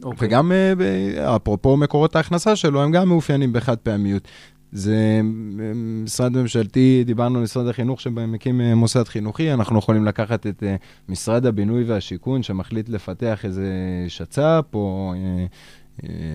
[0.02, 0.28] אוקיי.
[0.28, 4.28] וגם, אה, אפרופו מקורות ההכנסה שלו, הם גם מאופיינים בחד פעמיות.
[4.72, 5.72] זה אה,
[6.04, 10.62] משרד ממשלתי, דיברנו על משרד החינוך שמקים אה, מוסד חינוכי, אנחנו יכולים לקחת את
[11.08, 13.66] משרד הבינוי והשיכון שמחליט לפתח איזה
[14.08, 15.14] שצ"פ, או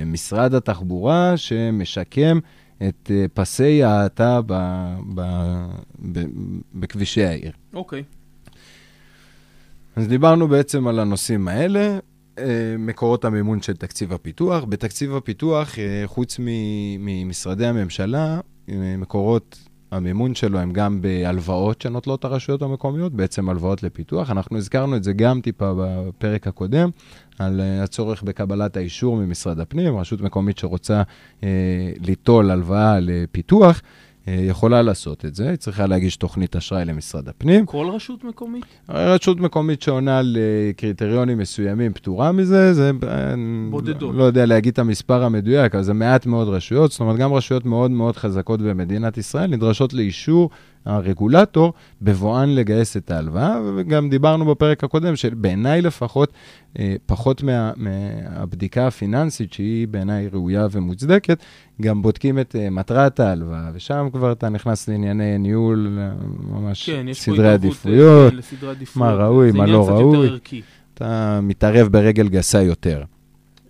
[0.05, 2.39] משרד התחבורה שמשקם
[2.87, 5.65] את אה, פסי ההאטה ב- ב-
[6.11, 6.25] ב-
[6.73, 7.51] בכבישי העיר.
[7.73, 8.03] אוקיי.
[9.95, 11.99] אז דיברנו בעצם על הנושאים האלה,
[12.37, 14.63] אה, מקורות המימון של תקציב הפיתוח.
[14.63, 16.37] בתקציב הפיתוח, אה, חוץ
[16.99, 24.31] ממשרדי הממשלה, אה, מקורות המימון שלו הם גם בהלוואות שנוטלות הרשויות המקומיות, בעצם הלוואות לפיתוח.
[24.31, 26.89] אנחנו הזכרנו את זה גם טיפה בפרק הקודם,
[27.39, 31.01] על אה, הצורך בקבלת האישור ממשרד הפנים, רשות מקומית שרוצה
[31.43, 31.49] אה,
[31.99, 33.81] ליטול הלוואה לפיתוח.
[34.29, 37.65] אה, יכולה לעשות את זה, היא צריכה להגיש תוכנית אשראי למשרד הפנים.
[37.65, 38.65] כל רשות מקומית?
[38.89, 40.37] רשות מקומית שעונה על
[41.29, 42.91] אה, מסוימים פטורה מזה, זה...
[43.07, 43.33] אה,
[43.69, 44.15] בודדות.
[44.15, 47.65] לא יודע להגיד את המספר המדויק, אבל זה מעט מאוד רשויות, זאת אומרת, גם רשויות
[47.65, 50.49] מאוד מאוד חזקות במדינת ישראל נדרשות לאישור
[50.85, 56.33] הרגולטור בבואן לגייס את ההלוואה, וגם דיברנו בפרק הקודם, שבעיניי לפחות,
[56.79, 61.43] אה, פחות מה, מהבדיקה הפיננסית, שהיא בעיניי ראויה ומוצדקת,
[61.81, 66.11] גם בודקים את אה, מטרת ההלוואה, ושם כבר אתה נכנס לענייני ניהול, אה,
[66.51, 68.33] ממש כן, סדרי עדיפויות.
[68.95, 70.29] מה ראוי, מה לא ראוי.
[70.93, 73.03] אתה מתערב ברגל גסה יותר.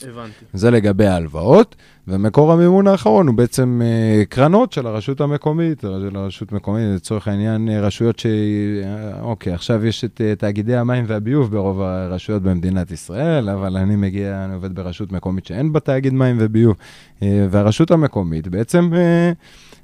[0.01, 0.45] הבנתי.
[0.53, 1.75] זה לגבי ההלוואות,
[2.09, 7.69] ומקור המימון האחרון הוא בעצם אה, קרנות של הרשות המקומית, של הרשות המקומית, לצורך העניין
[7.69, 8.25] אה, רשויות ש...
[8.25, 14.45] אה, אוקיי, עכשיו יש את תאגידי המים והביוב ברוב הרשויות במדינת ישראל, אבל אני מגיע,
[14.45, 16.75] אני עובד ברשות מקומית שאין בה תאגיד מים וביוב,
[17.21, 18.89] והרשות המקומית בעצם...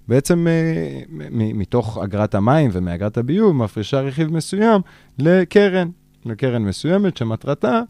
[0.08, 0.48] בעצם
[1.32, 4.82] מתוך אגרת המים ומאגרת הביוב מפרישה רכיב מסוים
[5.20, 5.90] לקרן,
[6.26, 7.82] לקרן מסוימת שמטרתה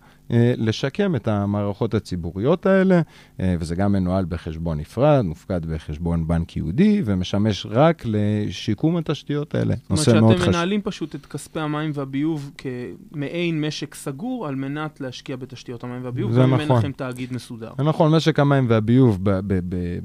[0.57, 3.01] לשקם את המערכות הציבוריות האלה,
[3.39, 9.75] אה, וזה גם מנוהל בחשבון נפרד, מופקד בחשבון בנק יהודי, ומשמש רק לשיקום התשתיות האלה.
[9.75, 10.53] זאת נושא אומרת מאוד שאתם חשוב.
[10.55, 16.31] מנהלים פשוט את כספי המים והביוב כמעין משק סגור על מנת להשקיע בתשתיות המים והביוב,
[16.31, 16.77] זה אם אין נכון.
[16.77, 17.71] לכם תאגיד מסודר.
[17.77, 19.19] זה נכון, משק המים והביוב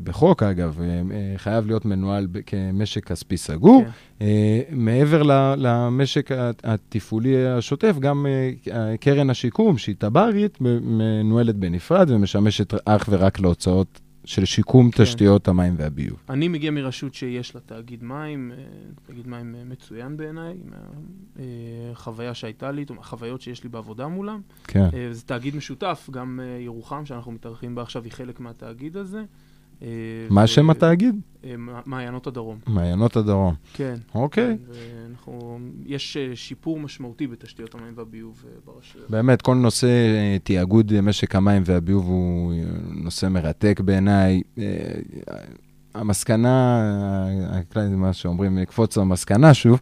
[0.05, 3.85] בחוק, אגב, אה, אה, חייב להיות מנוהל כמשק כספי סגור.
[3.85, 3.91] כן.
[4.23, 5.23] אה, מעבר
[5.57, 6.31] למשק
[6.65, 14.45] התפעולי השוטף, גם אה, קרן השיקום, שהיא טב"רית, מנוהלת בנפרד ומשמשת אך ורק להוצאות של
[14.45, 15.03] שיקום כן.
[15.03, 16.23] תשתיות המים והביוב.
[16.29, 18.65] אני מגיע מרשות שיש לה תאגיד מים, אה,
[19.07, 20.55] תאגיד מים מצוין בעיניי,
[21.37, 24.41] מהחוויה שהייתה לי, החוויות שיש לי בעבודה מולם.
[24.65, 24.89] כן.
[25.13, 29.23] זה תאגיד משותף, גם ירוחם, שאנחנו מתארחים בה עכשיו, היא חלק מהתאגיד הזה.
[30.31, 31.21] מה שם התאגיד?
[31.45, 31.55] אה,
[31.87, 32.59] מעיינות הדרום.
[32.67, 33.55] מעיינות הדרום.
[33.73, 33.95] כן.
[34.15, 34.57] אוקיי.
[34.69, 39.11] ואנחנו, יש אה, שיפור משמעותי בתשתיות המים והביוב אה, ברשויות.
[39.11, 39.89] באמת, כל נושא
[40.43, 42.55] תיאגוד משק המים והביוב הוא
[42.91, 44.43] נושא מרתק בעיניי.
[45.95, 46.83] המסקנה,
[47.91, 49.81] מה שאומרים, לקפוץ למסקנה שוב,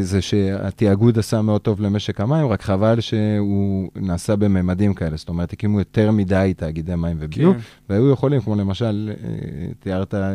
[0.00, 5.16] זה שהתיאגוד עשה מאוד טוב למשק המים, רק חבל שהוא נעשה בממדים כאלה.
[5.16, 7.60] זאת אומרת, הקימו יותר מדי תאגידי מים וביוב, כן.
[7.88, 10.34] והיו יכולים, כמו למשל, אה, תיארת אה,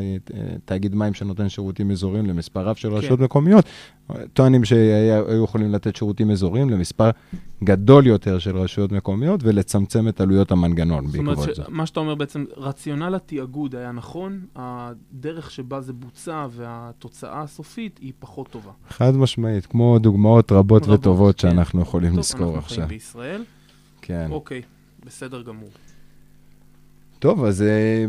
[0.65, 2.95] תאגיד מים שנותן שירותים אזוריים למספר רב של כן.
[2.95, 3.65] רשויות מקומיות,
[4.33, 7.09] טוענים שהיו יכולים לתת שירותים אזוריים למספר
[7.63, 11.63] גדול יותר של רשויות מקומיות ולצמצם את עלויות המנגנון זאת אומרת, בעקבות ש- זה.
[11.69, 18.13] מה שאתה אומר בעצם, רציונל התיאגוד היה נכון, הדרך שבה זה בוצע והתוצאה הסופית היא
[18.19, 18.71] פחות טובה.
[18.89, 21.49] חד משמעית, כמו דוגמאות רבות רבות, וטובות כן.
[21.49, 22.77] שאנחנו יכולים טוב, לזכור אנחנו עכשיו.
[22.77, 23.43] חיים בישראל.
[24.01, 24.27] כן.
[24.31, 24.61] אוקיי,
[25.05, 25.69] בסדר גמור.
[27.19, 28.05] טוב, אז אה,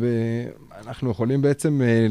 [0.87, 2.07] אנחנו יכולים בעצם אה,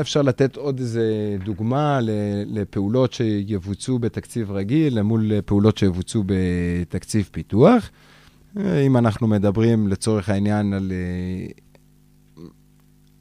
[0.00, 1.98] אפשר לתת עוד איזה דוגמה
[2.46, 7.90] לפעולות שיבוצעו בתקציב רגיל למול פעולות שיבוצעו בתקציב פיתוח.
[8.56, 10.92] אם אנחנו מדברים לצורך העניין על,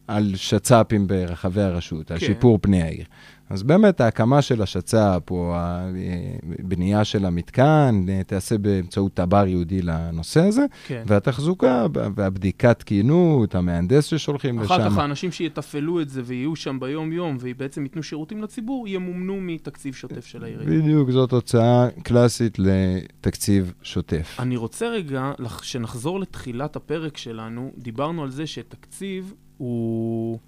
[0.08, 2.14] על שצ"פים ברחבי הרשות, כן.
[2.14, 3.06] על שיפור פני העיר.
[3.50, 10.66] אז באמת ההקמה של השצ"פ, או הבנייה של המתקן, תיעשה באמצעות תבר ייעודי לנושא הזה,
[10.88, 11.04] כן.
[11.08, 14.84] והתחזוקה והבדיקת תקינות, המהנדס ששולחים אחר לשם.
[14.84, 19.94] אחר כך האנשים שיתפעלו את זה ויהיו שם ביום-יום, ובעצם ייתנו שירותים לציבור, ימומנו מתקציב
[19.94, 20.82] שוטף של העירייה.
[20.82, 24.38] בדיוק, זאת הוצאה קלאסית לתקציב שוטף.
[24.40, 25.32] אני רוצה רגע,
[25.62, 30.40] שנחזור לתחילת הפרק שלנו, דיברנו על זה שתקציב הוא...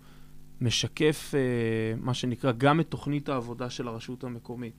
[0.62, 4.74] משקף, uh, מה שנקרא, גם את תוכנית העבודה של הרשות המקומית.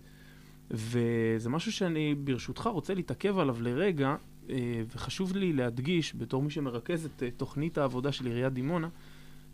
[0.70, 4.50] וזה משהו שאני, ברשותך, רוצה להתעכב עליו לרגע, uh,
[4.94, 8.88] וחשוב לי להדגיש, בתור מי שמרכז את uh, תוכנית העבודה של עיריית דימונה,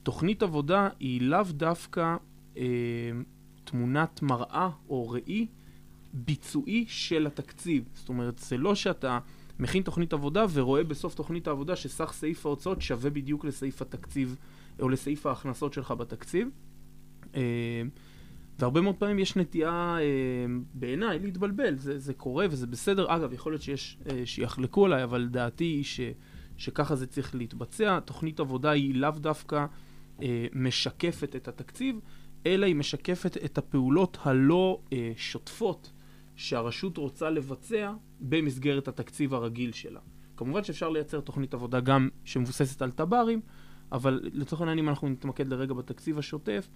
[0.03, 2.17] תוכנית עבודה היא לאו דווקא
[2.55, 2.59] uh,
[3.65, 5.47] תמונת מראה או ראי
[6.13, 7.85] ביצועי של התקציב.
[7.95, 9.19] זאת אומרת, זה לא שאתה
[9.59, 14.37] מכין תוכנית עבודה ורואה בסוף תוכנית העבודה שסך סעיף ההוצאות שווה בדיוק לסעיף התקציב
[14.81, 16.49] או לסעיף ההכנסות שלך בתקציב.
[17.35, 17.83] אה,
[18.59, 20.05] והרבה מאוד פעמים יש נטייה, אה,
[20.75, 21.77] בעיניי, להתבלבל.
[21.77, 23.17] זה, זה קורה וזה בסדר.
[23.17, 26.01] אגב, יכול להיות שיש אה, שיחלקו עליי, אבל דעתי היא ש,
[26.57, 28.01] שככה זה צריך להתבצע.
[28.01, 29.67] תוכנית עבודה היא לאו דווקא
[30.53, 32.01] משקפת את התקציב,
[32.47, 34.81] אלא היא משקפת את הפעולות הלא
[35.17, 35.93] שוטפות
[36.37, 40.01] שהרשות רוצה לבצע במסגרת התקציב הרגיל שלה.
[40.37, 43.41] כמובן שאפשר לייצר תוכנית עבודה גם שמבוססת על תב"רים,
[43.95, 46.69] אבל לצורך העניין, אם אנחנו נתמקד לרגע בתקציב השוטף,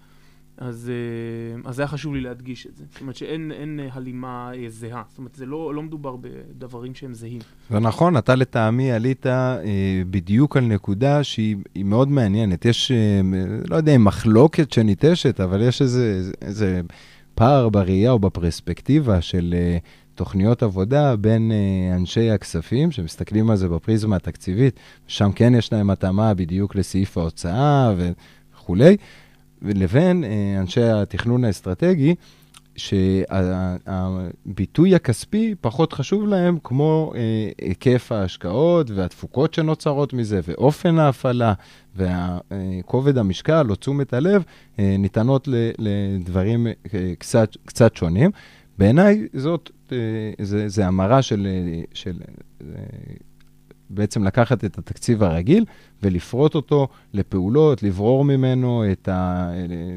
[0.57, 2.83] אז, אה, אז היה חשוב לי להדגיש את זה.
[2.91, 5.03] זאת אומרת שאין הלימה אה, זהה.
[5.09, 7.41] זאת אומרת, זה לא, לא מדובר בדברים שהם זהים.
[7.69, 9.61] זה נכון, אתה לטעמי עלית אה,
[10.09, 11.55] בדיוק על נקודה שהיא
[11.85, 12.65] מאוד מעניינת.
[12.65, 13.21] יש, אה,
[13.69, 16.81] לא יודע אם מחלוקת שניטשת, אבל יש איזה, איזה
[17.35, 19.77] פער בראייה או בפרספקטיבה של אה,
[20.19, 21.55] תוכניות עבודה בין uh,
[21.95, 27.93] אנשי הכספים, שמסתכלים על זה בפריזמה התקציבית, שם כן יש להם התאמה בדיוק לסעיף ההוצאה
[27.97, 28.97] וכולי,
[29.61, 30.27] לבין uh,
[30.59, 32.15] אנשי התכנון האסטרטגי,
[33.55, 37.17] שהביטוי הכספי פחות חשוב להם, כמו uh,
[37.65, 41.53] היקף ההשקעות והתפוקות שנוצרות מזה, ואופן ההפעלה,
[41.95, 44.43] וכובד המשקל או תשומת הלב
[44.77, 46.67] ניתנות לדברים
[47.19, 48.31] קצת, קצת שונים.
[48.77, 52.19] בעיניי זאת אה, זה, זה המרה של, אה, של
[52.61, 52.65] אה,
[53.89, 55.65] בעצם לקחת את התקציב הרגיל
[56.03, 59.49] ולפרוט אותו לפעולות, לברור ממנו את ה...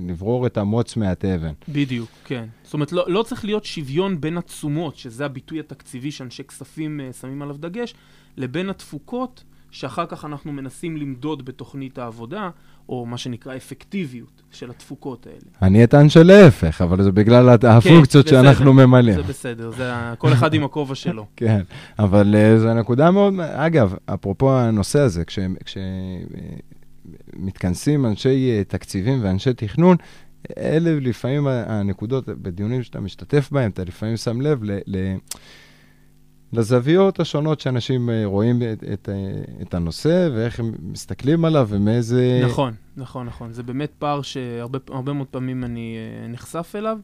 [0.09, 1.53] לברור את המוץ מהתבן.
[1.69, 2.45] בדיוק, כן.
[2.65, 7.43] זאת אומרת, לא, לא צריך להיות שוויון בין התשומות, שזה הביטוי התקציבי שאנשי כספים שמים
[7.43, 7.95] עליו דגש,
[8.37, 12.51] לבין התפוקות שאחר כך אנחנו מנסים למדוד בתוכנית העבודה,
[12.89, 15.39] או מה שנקרא אפקטיביות של התפוקות האלה.
[15.63, 19.17] אני אטען שלהפך, אבל זה בגלל כן, הפונקציות כן, שאנחנו ממלאים.
[19.17, 21.27] זה בסדר, זה כל אחד עם הכובע שלו.
[21.37, 21.61] כן,
[21.99, 23.35] אבל uh, זו נקודה מאוד...
[23.41, 25.23] אגב, אפרופו הנושא הזה,
[27.35, 29.97] כשמתכנסים כש, אנשי uh, תקציבים ואנשי תכנון,
[30.59, 34.79] אלה לפעמים הנקודות, בדיונים שאתה משתתף בהם, אתה לפעמים שם לב ל...
[34.87, 34.97] ל
[36.53, 39.15] לזוויות השונות שאנשים אה, רואים את, את, אה,
[39.63, 42.41] את הנושא ואיך הם מסתכלים עליו ומאיזה...
[42.45, 43.53] נכון, נכון, נכון.
[43.53, 46.99] זה באמת פער שהרבה מאוד פעמים אני אה, נחשף אליו.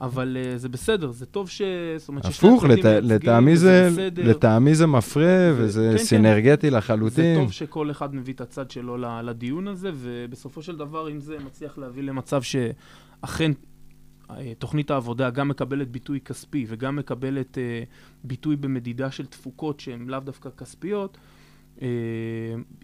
[0.00, 1.62] אבל uh, זה בסדר, זה טוב ש...
[1.96, 2.64] זאת אומרת, הפוך.
[3.02, 6.04] לטעמי זה, לטעמי זה מפרה וזה כן, כן.
[6.04, 6.76] סינרגטי כן.
[6.76, 7.34] לחלוטין.
[7.34, 11.36] זה טוב שכל אחד מביא את הצד שלו לדיון הזה, ובסופו של דבר, אם זה
[11.46, 13.52] מצליח להביא למצב שאכן
[14.58, 17.60] תוכנית העבודה גם מקבלת ביטוי כספי וגם מקבלת uh,
[18.24, 21.18] ביטוי במדידה של תפוקות שהן לאו דווקא כספיות,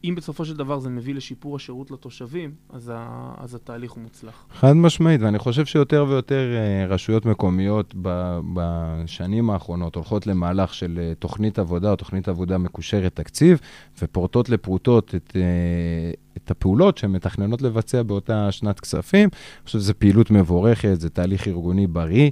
[0.05, 4.47] אם בסופו של דבר זה מביא לשיפור השירות לתושבים, אז, ה, אז התהליך הוא מוצלח.
[4.55, 6.51] חד משמעית, ואני חושב שיותר ויותר
[6.89, 12.59] uh, רשויות מקומיות ב, בשנים האחרונות הולכות למהלך של uh, תוכנית עבודה או תוכנית עבודה
[12.59, 13.61] מקושרת תקציב,
[14.03, 15.37] ופורטות לפרוטות את,
[16.37, 19.29] את הפעולות שהן מתכננות לבצע באותה שנת כספים.
[19.33, 22.31] אני חושב שזו פעילות מבורכת, זה תהליך ארגוני בריא.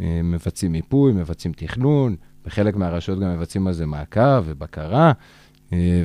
[0.00, 5.12] אה, מבצעים מיפוי, מבצעים תכנון, בחלק מהרשויות גם מבצעים על זה מעקב ובקרה, אה,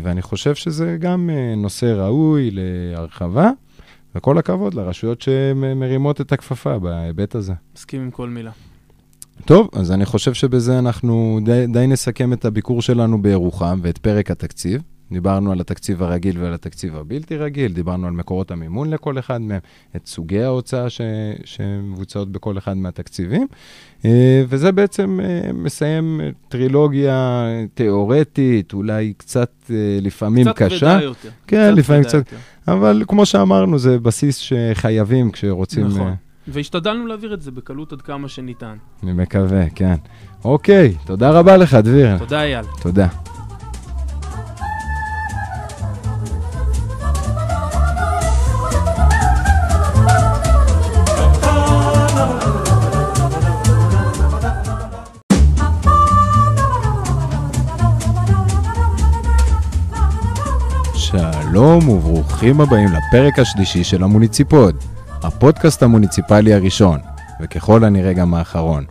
[0.04, 3.52] ואני חושב שזה גם אה, נושא ראוי להרחבה,
[4.16, 7.54] וכל הכבוד לרשויות שמרימות את הכפפה בהיבט הזה.
[7.76, 8.52] מסכים עם כל מילה.
[9.46, 14.32] טוב, אז אני חושב שבזה אנחנו די, די נסכם את הביקור שלנו בירוחם ואת פרק
[14.32, 14.82] התקציב.
[15.12, 19.60] דיברנו על התקציב הרגיל ועל התקציב הבלתי רגיל, דיברנו על מקורות המימון לכל אחד מהם,
[19.96, 21.02] את סוגי ההוצאה ש...
[21.46, 23.48] שמבוצעות בכל אחד מהתקציבים,
[24.06, 30.78] אה, וזה בעצם אה, מסיים טרילוגיה תיאורטית, אולי קצת אה, לפעמים קצת קשה.
[30.78, 31.30] כבדה יותר.
[31.48, 32.38] כן, לפעמים כבדה קצת, יותר.
[32.68, 35.88] אבל כמו שאמרנו, זה בסיס שחייבים כשרוצים...
[35.88, 36.16] נכון.
[36.48, 38.78] והשתדלנו להעביר את זה בקלות עד כמה שניתן.
[39.04, 39.96] אני מקווה, כן.
[40.46, 42.18] אוקיי, תודה רבה לך, דביר.
[42.18, 42.66] תודה, אייל.
[42.82, 43.08] תודה.
[61.18, 64.76] שלום וברוכים הבאים לפרק השלישי של המוניציפוד,
[65.24, 67.00] הפודקאסט המוניציפלי הראשון,
[67.42, 68.86] וככל הנראה גם האחרון.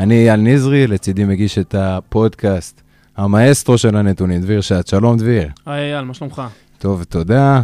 [0.00, 2.82] אני אייל נזרי, לצידי מגיש את הפודקאסט,
[3.16, 4.86] המאסטרו של הנתונים, דביר שעת.
[4.86, 5.48] שלום דביר.
[5.66, 6.42] היי, אייל, מה שלומך?
[6.78, 7.62] טוב, תודה.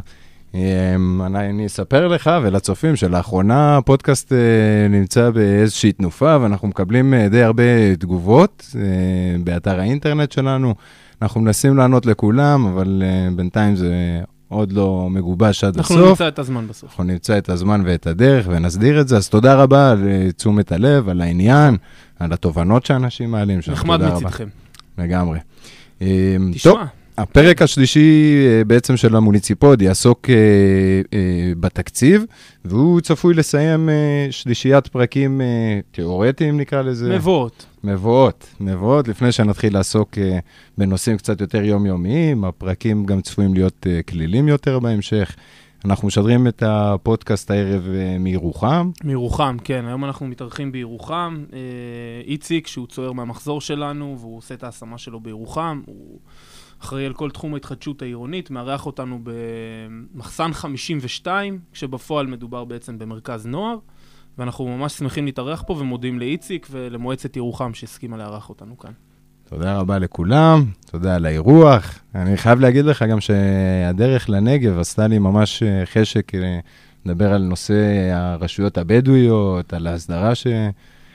[0.54, 7.28] אמ, אני, אני אספר לך ולצופים שלאחרונה הפודקאסט אה, נמצא באיזושהי תנופה ואנחנו מקבלים אה,
[7.28, 8.80] די הרבה תגובות אה,
[9.44, 10.74] באתר האינטרנט שלנו.
[11.24, 16.08] אנחנו מנסים לענות לכולם, אבל אה, בינתיים זה עוד לא מגובש עד אנחנו הסוף.
[16.08, 16.90] נמצא את הזמן בסוף.
[16.90, 20.72] אנחנו נמצא את הזמן ואת הדרך ונסדיר את זה, אז תודה רבה על אה, תשומת
[20.72, 21.76] הלב, על העניין,
[22.18, 23.60] על התובנות שאנשים מעלים.
[23.68, 24.02] נחמד.
[24.02, 24.48] מצדכם.
[24.98, 25.38] לגמרי.
[26.02, 26.84] אה, טוב, תשמע,
[27.18, 30.35] הפרק השלישי אה, בעצם של המוניציפוד יעסוק אה,
[31.12, 32.24] אה, בתקציב,
[32.64, 37.14] והוא צפוי לסיים אה, שלישיית פרקים אה, תיאורטיים, נקרא לזה.
[37.14, 37.66] מבואות.
[37.85, 40.38] מבואות, מבואות, לפני שנתחיל לעסוק אה,
[40.79, 45.37] בנושאים קצת יותר יומיומיים, הפרקים גם צפויים להיות אה, כלילים יותר בהמשך.
[45.85, 48.90] אנחנו משדרים את הפודקאסט הערב אה, מירוחם.
[49.05, 51.44] מירוחם, כן, היום אנחנו מתארחים בירוחם.
[51.53, 51.59] אה,
[52.27, 55.83] איציק, שהוא צוער מהמחזור שלנו, והוא עושה את ההשמה שלו בירוחם.
[55.87, 56.18] הוא
[56.85, 63.79] אחראי על כל תחום ההתחדשות העירונית, מארח אותנו במחסן 52, כשבפועל מדובר בעצם במרכז נוער.
[64.38, 68.90] ואנחנו ממש שמחים להתארח פה ומודים לאיציק ולמועצת ירוחם שהסכימה לארח אותנו כאן.
[69.49, 71.99] תודה רבה לכולם, תודה על האירוח.
[72.14, 76.59] אני חייב להגיד לך גם שהדרך לנגב עשתה לי ממש אה, חשק אה,
[77.05, 80.33] לדבר על נושא הרשויות הבדואיות, על ההסדרה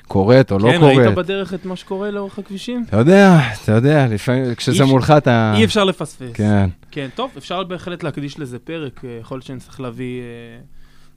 [0.09, 0.97] שקורית או לא כן, קורית.
[0.97, 2.85] ראית בדרך את מה שקורה לאורך הכבישים?
[2.87, 5.53] אתה יודע, אתה יודע, לפעמים כשזה אי מולך אתה...
[5.57, 6.31] אי אפשר לפספס.
[6.33, 9.05] כן, כן, טוב, אפשר בהחלט להקדיש לזה פרק.
[9.05, 10.25] אה, יכול להיות שנצטרך להביא אה,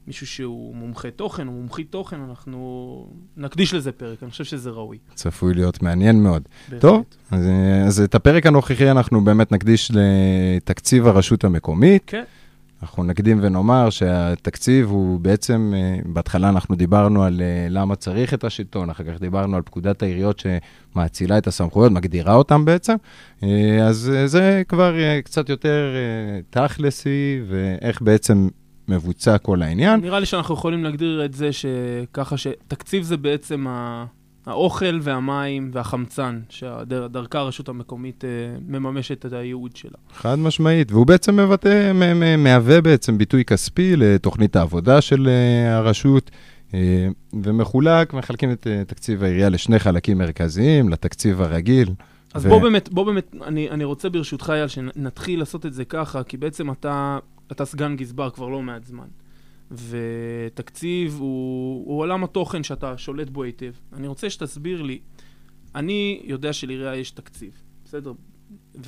[0.07, 4.99] מישהו שהוא מומחה תוכן או מומחית תוכן, אנחנו נקדיש לזה פרק, אני חושב שזה ראוי.
[5.15, 6.43] צפוי להיות מעניין מאוד.
[6.69, 6.81] בהחלט.
[6.81, 7.05] טוב.
[7.31, 12.03] אז, אה, אז את הפרק הנוכחי אנחנו באמת נקדיש לתקציב הרשות המקומית.
[12.07, 12.25] כן.
[12.83, 18.45] אנחנו נקדים ונאמר שהתקציב הוא בעצם, אה, בהתחלה אנחנו דיברנו על אה, למה צריך את
[18.45, 20.43] השלטון, אחר כך דיברנו על פקודת העיריות
[20.95, 22.95] שמאצילה את הסמכויות, מגדירה אותן בעצם,
[23.43, 25.95] אה, אז זה כבר קצת יותר
[26.51, 28.49] תכלסי, ואיך בעצם
[28.89, 30.01] מבוצע כל העניין.
[30.01, 34.05] נראה לי שאנחנו יכולים להגדיר את זה שככה שתקציב זה בעצם ה...
[34.47, 38.31] האוכל והמים והחמצן, שדרכה הרשות המקומית אה,
[38.69, 39.99] מממשת את הייעוד שלה.
[40.15, 41.93] חד משמעית, והוא בעצם מבטא,
[42.39, 46.31] מהווה בעצם ביטוי כספי לתוכנית העבודה של אה, הרשות,
[46.75, 47.09] אה,
[47.43, 51.91] ומחולק, מחלקים את תקציב העירייה לשני חלקים מרכזיים, לתקציב הרגיל.
[52.35, 55.85] אז ו- בוא באמת, בוא באמת, אני, אני רוצה ברשותך, אייל, שנתחיל לעשות את זה
[55.85, 57.19] ככה, כי בעצם אתה,
[57.53, 59.07] אתה סגן גזבר כבר לא מעט זמן.
[59.73, 63.73] ותקציב הוא, הוא עולם התוכן שאתה שולט בו היטב.
[63.93, 64.99] אני רוצה שתסביר לי,
[65.75, 68.13] אני יודע שלעירייה יש תקציב, בסדר?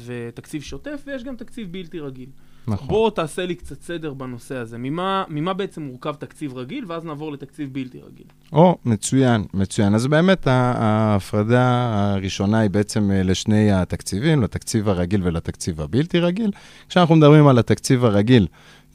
[0.04, 2.28] ותקציב שוטף, ויש גם תקציב בלתי רגיל.
[2.68, 2.88] נכון.
[2.88, 4.78] בוא תעשה לי קצת סדר בנושא הזה.
[4.78, 8.26] ממה, ממה בעצם מורכב תקציב רגיל, ואז נעבור לתקציב בלתי רגיל.
[8.52, 9.94] או, מצוין, מצוין.
[9.94, 16.50] אז באמת ההפרדה הראשונה היא בעצם אה, לשני התקציבים, לתקציב הרגיל ולתקציב הבלתי רגיל.
[16.88, 18.46] כשאנחנו מדברים על התקציב הרגיל,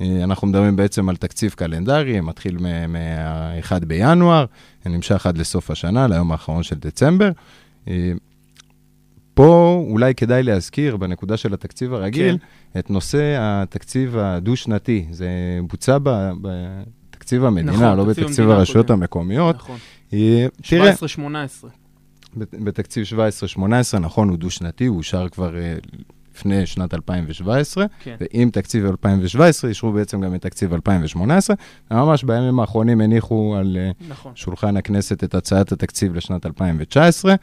[0.02, 4.46] אנחנו מדברים בעצם על תקציב קלנדרי, מתחיל מה-1 בינואר,
[4.86, 7.32] נמשך עד לסוף השנה, ליום האחרון של דצמבר.
[7.88, 8.12] אה,
[9.34, 12.38] פה אולי כדאי להזכיר, בנקודה של התקציב הרגיל,
[12.74, 12.80] כן.
[12.80, 15.06] את נושא התקציב הדו-שנתי.
[15.12, 15.28] זה
[15.68, 19.00] בוצע ב- בתקציב המדינה, נכון, לא תקציב בתקציב המדינה הרשויות הקודם.
[19.00, 19.56] המקומיות.
[19.56, 19.78] נכון.
[20.14, 21.68] אה, תראה, 17-18.
[22.38, 23.06] בת- בתקציב
[23.96, 25.76] 17-18, נכון, הוא דו-שנתי, הוא אושר כבר אה,
[26.36, 28.15] לפני שנת 2017, כן.
[28.20, 31.56] ועם תקציב 2017 אישרו בעצם גם את תקציב 2018.
[31.92, 34.32] ממש בימים האחרונים הניחו על אה, נכון.
[34.36, 37.36] שולחן הכנסת את הצעת התקציב לשנת 2019,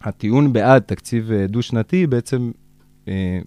[0.00, 2.50] והטיעון בעד תקציב אה, דו-שנתי בעצם
[3.08, 3.38] אה,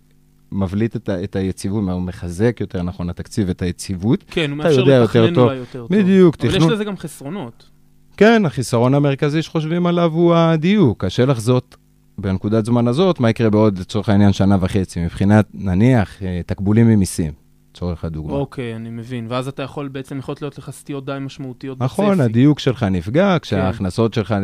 [0.51, 4.23] מבליט את, ה- את היציבות, הוא מחזק יותר נכון התקציב את היציבות.
[4.27, 5.35] כן, הוא מאפשר לתכנן.
[5.35, 5.87] אולי יותר טוב.
[5.91, 6.71] בדיוק, אבל יש תכנון.
[6.71, 7.69] לזה גם חסרונות.
[8.17, 11.05] כן, החיסרון המרכזי שחושבים עליו הוא הדיוק.
[11.05, 11.75] קשה לחזות
[12.17, 17.33] בנקודת זמן הזאת, מה יקרה בעוד, לצורך העניין, שנה וחצי, מבחינת, נניח, אה, תקבולים ממיסים,
[17.71, 18.33] לצורך הדוגמה.
[18.33, 19.25] אוקיי, אני מבין.
[19.29, 21.85] ואז אתה יכול, בעצם יכולות להיות לך סטיות די משמעותיות בצפי.
[21.85, 24.35] נכון, הדיוק שלך נפגע, כשההכנסות שלך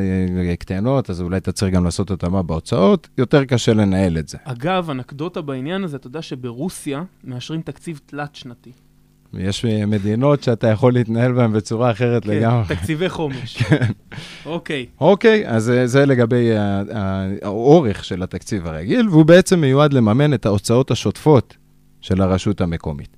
[0.60, 4.38] קטנות, אז אולי אתה צריך גם לעשות התאמה בהוצאות, יותר קשה לנהל את זה.
[4.44, 8.72] אגב, אנקדוטה בעניין הזה, אתה יודע שברוסיה מאשרים תקציב תלת-שנתי.
[9.38, 12.64] יש מדינות שאתה יכול להתנהל בהן בצורה אחרת כן, לגמרי.
[12.68, 13.58] תקציבי חומש.
[13.64, 13.86] כן.
[14.46, 14.86] אוקיי.
[15.02, 16.50] אוקיי, אז זה- זה לגבי
[17.42, 21.58] האורך של התקציב הרגיל, והוא בעצם מיועד לממן את ההוצאות השוטפות
[22.02, 23.18] של הרשות המקומית.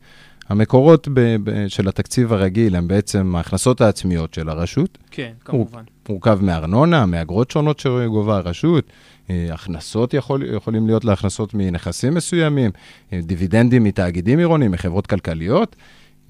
[0.50, 5.82] המקורות ב- ב- של התקציב הרגיל הם בעצם ההכנסות העצמיות של הרשות, כן, כמובן.
[6.10, 8.86] מורכב מארנונה, מאגרות שונות שגובה הרשות,
[9.30, 12.72] אה, הכנסות יכול, יכולים להיות להכנסות מנכסים מסוימים,
[13.14, 15.76] אה, דיבידנדים מתאגידים עירוניים, מחברות כלכליות.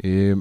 [0.05, 0.33] אה,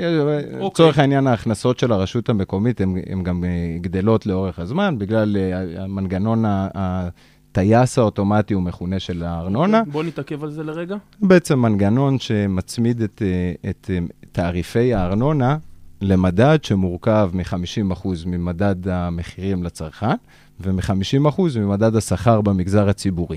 [0.00, 5.82] אה, לצורך העניין, ההכנסות של הרשות המקומית הן גם אה, גדלות לאורך הזמן, בגלל אה,
[5.84, 9.82] המנגנון, הטייס האוטומטי, הוא מכונה, של הארנונה.
[9.92, 10.96] בוא נתעכב על זה לרגע.
[11.20, 13.22] בעצם מנגנון שמצמיד את,
[13.70, 13.90] את
[14.32, 15.56] תעריפי הארנונה
[16.00, 20.14] למדד שמורכב מ-50% ממדד המחירים לצרכן
[20.60, 23.36] ו-50% ממדד השכר במגזר הציבורי.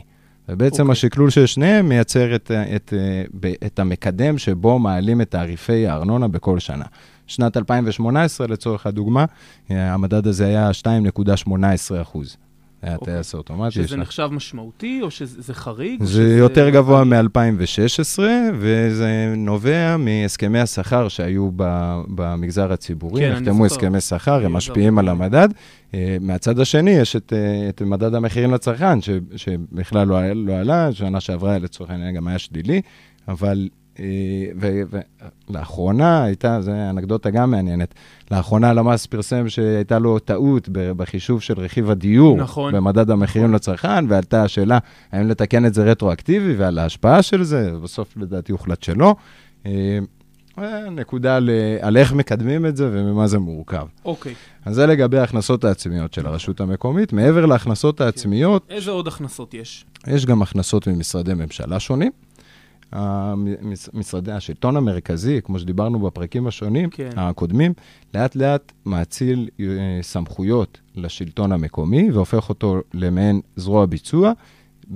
[0.50, 0.90] ובעצם אוקיי.
[0.90, 0.92] okay.
[0.92, 6.28] השקלול של שניהם מייצר את, ה- את, אה, את המקדם שבו מעלים את תעריפי הארנונה
[6.28, 6.86] בכל שנה.
[7.28, 9.26] שנת 2018, לצורך הדוגמה,
[9.72, 12.38] אה, המדד הזה היה 2.18 אחוז.
[12.82, 13.14] היה אוקיי.
[13.14, 13.72] טייס אוטומטי.
[13.72, 16.04] שזה שנה- נחשב משמעותי, או שזה חריג?
[16.04, 18.20] זה שזה- יותר גבוה מ-2016,
[18.60, 19.08] וזה
[19.38, 23.22] נובע מהסכמי השכר שהיו ב- במגזר הציבורי.
[23.22, 23.66] כן, נחתמו.
[23.66, 25.00] הסכמי שכר, הם אני משפיעים.
[25.00, 25.50] על המדד.
[25.94, 30.90] אה, מהצד השני, יש את, אה, את מדד המחירים לצרכן, ש- שבכלל לא, לא עלה,
[30.94, 32.82] שנה שעברה לצורך העניין גם היה שלילי,
[33.28, 33.68] אבל...
[35.50, 37.94] ולאחרונה הייתה, זו אנקדוטה גם מעניינת,
[38.32, 42.74] לאחרונה הלמ"ס פרסם שהייתה לו טעות בחישוב של רכיב הדיור, נכון.
[42.74, 44.80] במדד המחירים לצרכן, ועלתה השאלה
[45.12, 49.16] האם לתקן את זה רטרואקטיבי ועל ההשפעה של זה, בסוף לדעתי הוחלט שלא.
[49.66, 50.00] אה,
[50.92, 51.36] נקודה
[51.82, 53.88] על איך מקדמים את זה וממה זה מורכב.
[54.06, 54.34] אוקיי.
[54.66, 57.14] אז זה לגבי ההכנסות העצמיות של הרשות המקומית.
[57.14, 59.86] מעבר להכנסות העצמיות, איזה עוד הכנסות יש?
[60.08, 62.12] יש גם הכנסות ממשרדי ממשלה שונים.
[63.94, 67.10] משרדי השלטון המרכזי, כמו שדיברנו בפרקים השונים, כן.
[67.16, 67.74] הקודמים,
[68.14, 69.66] לאט לאט מאציל אה,
[70.02, 74.32] סמכויות לשלטון המקומי והופך אותו למעין זרוע ביצוע,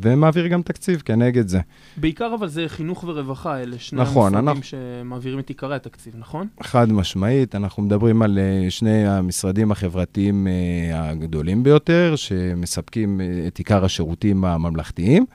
[0.02, 1.60] ומעביר גם תקציב כנגד זה.
[1.98, 6.48] בעיקר אבל זה חינוך ורווחה, אלה שני נכון, המשרדים אנחנו- שמעבירים את עיקרי התקציב, נכון?
[6.64, 13.86] חד משמעית, אנחנו מדברים על אה, שני המשרדים החברתיים אה, הגדולים ביותר, שמספקים את עיקר
[13.86, 15.26] השירותים הממלכתיים,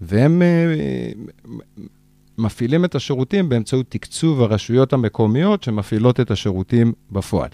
[0.00, 0.42] והם
[2.38, 7.48] מפעילים את השירותים באמצעות תקצוב הרשויות המקומיות שמפעילות את השירותים בפועל.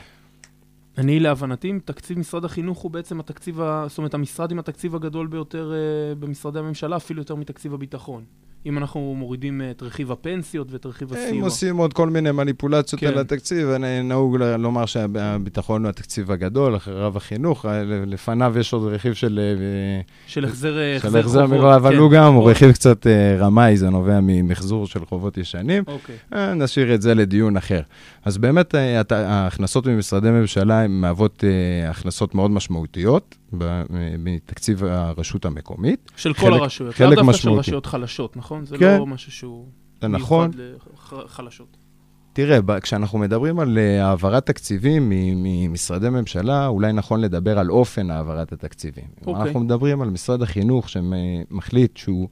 [0.98, 3.84] אני, להבנתי, תקציב משרד החינוך הוא בעצם התקציב, ה...
[3.88, 8.24] זאת אומרת, המשרד עם התקציב הגדול ביותר uh, במשרדי הממשלה, אפילו יותר מתקציב הביטחון.
[8.66, 11.44] אם אנחנו מורידים uh, את רכיב הפנסיות ואת רכיב הם הסיוע.
[11.44, 13.06] עושים עוד כל מיני מניפולציות כן.
[13.06, 18.92] על התקציב, אני- נהוג לומר שהביטחון הוא התקציב הגדול, אחריו החינוך, אה, לפניו יש עוד
[18.92, 19.40] רכיב של...
[19.42, 21.74] אה, של החזר, אה, של החזר חובות.
[21.74, 21.98] אבל כן.
[21.98, 22.52] הוא גם, הוא אוקיי.
[22.52, 25.82] רכיב קצת אה, רמאי, זה נובע ממחזור של חובות ישנים.
[25.86, 26.16] אוקיי.
[26.34, 27.80] אה, נשאיר את זה לדיון אחר.
[28.24, 33.43] אז באמת, אה, ההכנסות ממשרדי ממשלה הן מהוות אה, הכנסות מאוד משמעותיות אה,
[34.18, 36.10] מתקציב הרשות המקומית.
[36.16, 36.94] של כל חלק- הרשויות.
[36.94, 37.50] חלק לאו דווקא של.
[37.50, 38.64] רשויות חלשות, נכון?
[38.66, 38.98] זה כן.
[38.98, 39.66] לא משהו שהוא
[40.02, 40.50] נכון.
[40.56, 41.76] מיוחד לחלשות.
[42.32, 48.52] תראה, כשאנחנו מדברים על אה, העברת תקציבים ממשרדי ממשלה, אולי נכון לדבר על אופן העברת
[48.52, 49.04] התקציבים.
[49.26, 49.42] אוקיי.
[49.42, 52.28] אנחנו מדברים על משרד החינוך שמחליט שהוא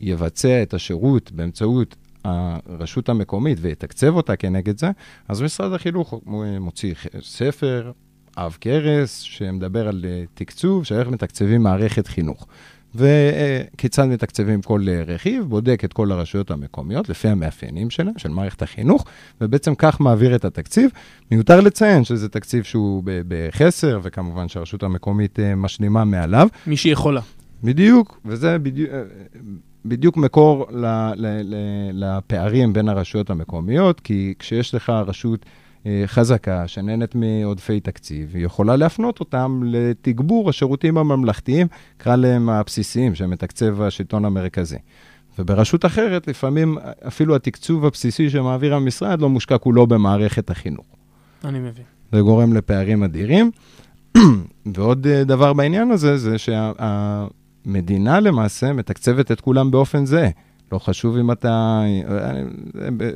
[0.00, 4.90] יבצע את השירות באמצעות הרשות המקומית ויתקצב אותה כנגד זה,
[5.28, 6.14] אז משרד החינוך
[6.60, 7.92] מוציא ספר,
[8.36, 12.46] עב כרס, שמדבר על אה, תקצוב, של איך מתקצבים מערכת חינוך.
[12.94, 18.62] וכיצד מתקצבים כל אה, רכיב, בודק את כל הרשויות המקומיות לפי המאפיינים שלהם, של מערכת
[18.62, 19.04] החינוך,
[19.40, 20.90] ובעצם כך מעביר את התקציב.
[21.30, 26.48] מיותר לציין שזה תקציב שהוא בחסר, וכמובן שהרשות המקומית אה, משלימה מעליו.
[26.66, 27.20] מי שיכולה.
[27.64, 28.90] בדיוק, וזה בדיוק,
[29.84, 31.54] בדיוק מקור ל, ל, ל,
[31.92, 35.46] לפערים בין הרשויות המקומיות, כי כשיש לך רשות
[36.06, 41.66] חזקה שנהנית מעודפי תקציב, היא יכולה להפנות אותם לתגבור השירותים הממלכתיים,
[41.96, 44.78] קרא להם הבסיסיים, שמתקצב השלטון המרכזי.
[45.38, 50.86] וברשות אחרת, לפעמים אפילו התקצוב הבסיסי שמעביר המשרד לא מושקע כולו במערכת החינוך.
[51.44, 51.84] אני מבין.
[52.12, 53.50] זה גורם לפערים אדירים.
[54.74, 60.30] ועוד אה, דבר בעניין הזה, זה שהמדינה למעשה מתקצבת את כולם באופן זהה.
[60.72, 62.42] לא חשוב אם אתה, אה,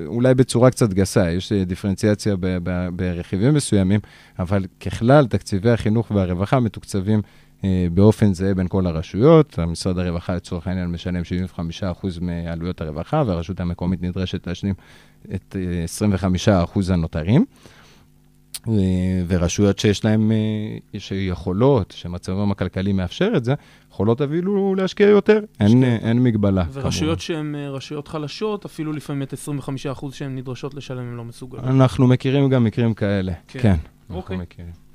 [0.07, 4.01] אולי בצורה קצת גסה, יש אה, דיפרנציאציה ב- ב- ברכיבים מסוימים,
[4.39, 7.23] אבל ככלל, תקציבי החינוך והרווחה מתוקצבים
[7.65, 9.59] אה, באופן זהה בין כל הרשויות.
[9.59, 11.23] משרד הרווחה לצורך העניין משלם
[11.83, 14.75] 75% מעלויות הרווחה, והרשות המקומית נדרשת להשלים
[15.35, 15.57] את
[16.49, 16.49] 25%
[16.93, 17.45] הנותרים.
[19.29, 20.31] ורשויות שיש להן,
[20.99, 23.55] שיכולות, שמצבם הכלכלי מאפשר את זה,
[23.91, 26.65] יכולות אפילו להשקיע יותר, אין, אין מגבלה.
[26.73, 29.35] ורשויות שהן רשויות חלשות, אפילו לפעמים את
[29.99, 31.65] 25% שהן נדרשות לשלם, הן לא מסוגלות.
[31.65, 33.61] אנחנו מכירים גם מקרים כאלה, כן.
[33.61, 33.77] כן
[34.11, 34.37] אוקיי.
[34.37, 34.87] מכירים.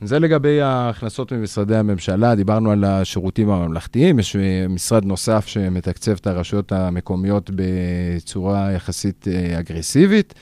[0.00, 4.36] זה לגבי ההכנסות ממשרדי הממשלה, דיברנו על השירותים הממלכתיים, יש
[4.68, 9.24] משרד נוסף שמתקצב את הרשויות המקומיות בצורה יחסית
[9.58, 10.34] אגרסיבית,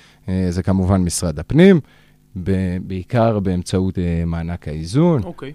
[0.50, 1.80] זה כמובן משרד הפנים.
[2.82, 5.22] בעיקר באמצעות אה, מענק האיזון.
[5.22, 5.52] אוקיי.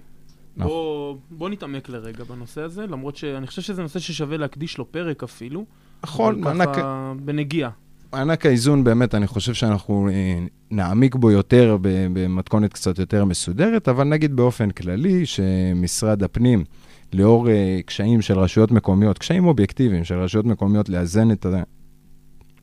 [0.56, 0.70] נכון.
[0.70, 5.22] בוא, בוא נתעמק לרגע בנושא הזה, למרות שאני חושב שזה נושא ששווה להקדיש לו פרק
[5.22, 5.64] אפילו.
[6.02, 6.68] נכון, מענק...
[6.68, 7.70] ככה בנגיעה.
[8.12, 10.38] מענק האיזון, באמת, אני חושב שאנחנו אה,
[10.70, 16.64] נעמיק בו יותר במתכונת קצת יותר מסודרת, אבל נגיד באופן כללי, שמשרד הפנים,
[17.12, 21.46] לאור אה, קשיים של רשויות מקומיות, קשיים אובייקטיביים של רשויות מקומיות לאזן את,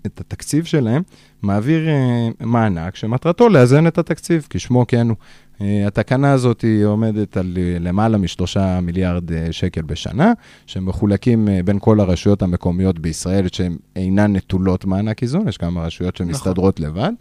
[0.06, 1.02] את התקציב שלהם,
[1.42, 5.18] מעביר uh, מענק שמטרתו לאזן את התקציב, כשמו כן הוא.
[5.58, 10.34] Uh, התקנה הזאת היא עומדת על uh, למעלה משלושה מיליארד שקל בשנה,
[10.66, 16.80] שמחולקים בין כל הרשויות המקומיות בישראל, שהן אינן נטולות מענק איזון, יש כמה רשויות שמסתדרות
[16.80, 16.92] נכון.
[16.92, 17.12] לבד.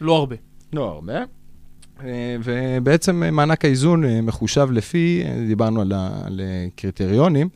[0.00, 0.36] לא הרבה.
[0.72, 1.14] לא הרבה.
[2.44, 5.92] ובעצם מענק האיזון מחושב לפי, דיברנו על,
[6.24, 6.40] על
[6.76, 7.48] קריטריונים,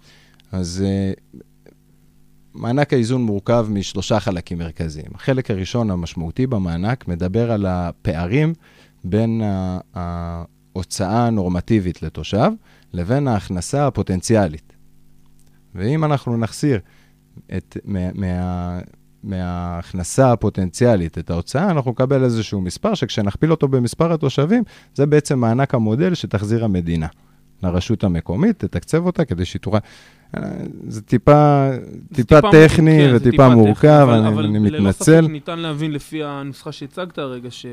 [0.52, 0.84] אז
[2.54, 5.06] מענק האיזון מורכב משלושה חלקים מרכזיים.
[5.14, 8.54] החלק הראשון המשמעותי במענק מדבר על הפערים
[9.04, 9.42] בין
[9.94, 12.50] ההוצאה הנורמטיבית לתושב
[12.92, 14.72] לבין ההכנסה הפוטנציאלית.
[15.74, 16.80] ואם אנחנו נחסיר
[17.56, 18.80] את, מה, מה,
[19.22, 24.62] מההכנסה הפוטנציאלית את ההוצאה, אנחנו נקבל איזשהו מספר שכשנכפיל אותו במספר התושבים,
[24.94, 27.06] זה בעצם מענק המודל שתחזיר המדינה
[27.62, 29.78] לרשות המקומית, תתקצב אותה כדי שהיא תוכל...
[30.88, 31.70] זה טיפה,
[32.14, 34.78] טיפה טכני כן, וטיפה טיפה מורכב, טכני, אני, אבל אני מתנצל.
[34.78, 37.66] אבל ללא ספק ניתן להבין לפי הנוסחה שהצגת הרגע, ש...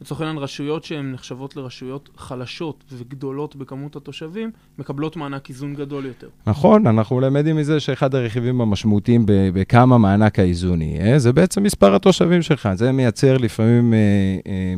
[0.00, 6.28] לצורך העניין, רשויות שהן נחשבות לרשויות חלשות וגדולות בכמות התושבים, מקבלות מענק איזון גדול יותר.
[6.46, 12.42] נכון, אנחנו למדים מזה שאחד הרכיבים המשמעותיים בכמה מענק האיזון יהיה, זה בעצם מספר התושבים
[12.42, 12.68] שלך.
[12.74, 13.98] זה מייצר לפעמים אה,
[14.46, 14.74] אה,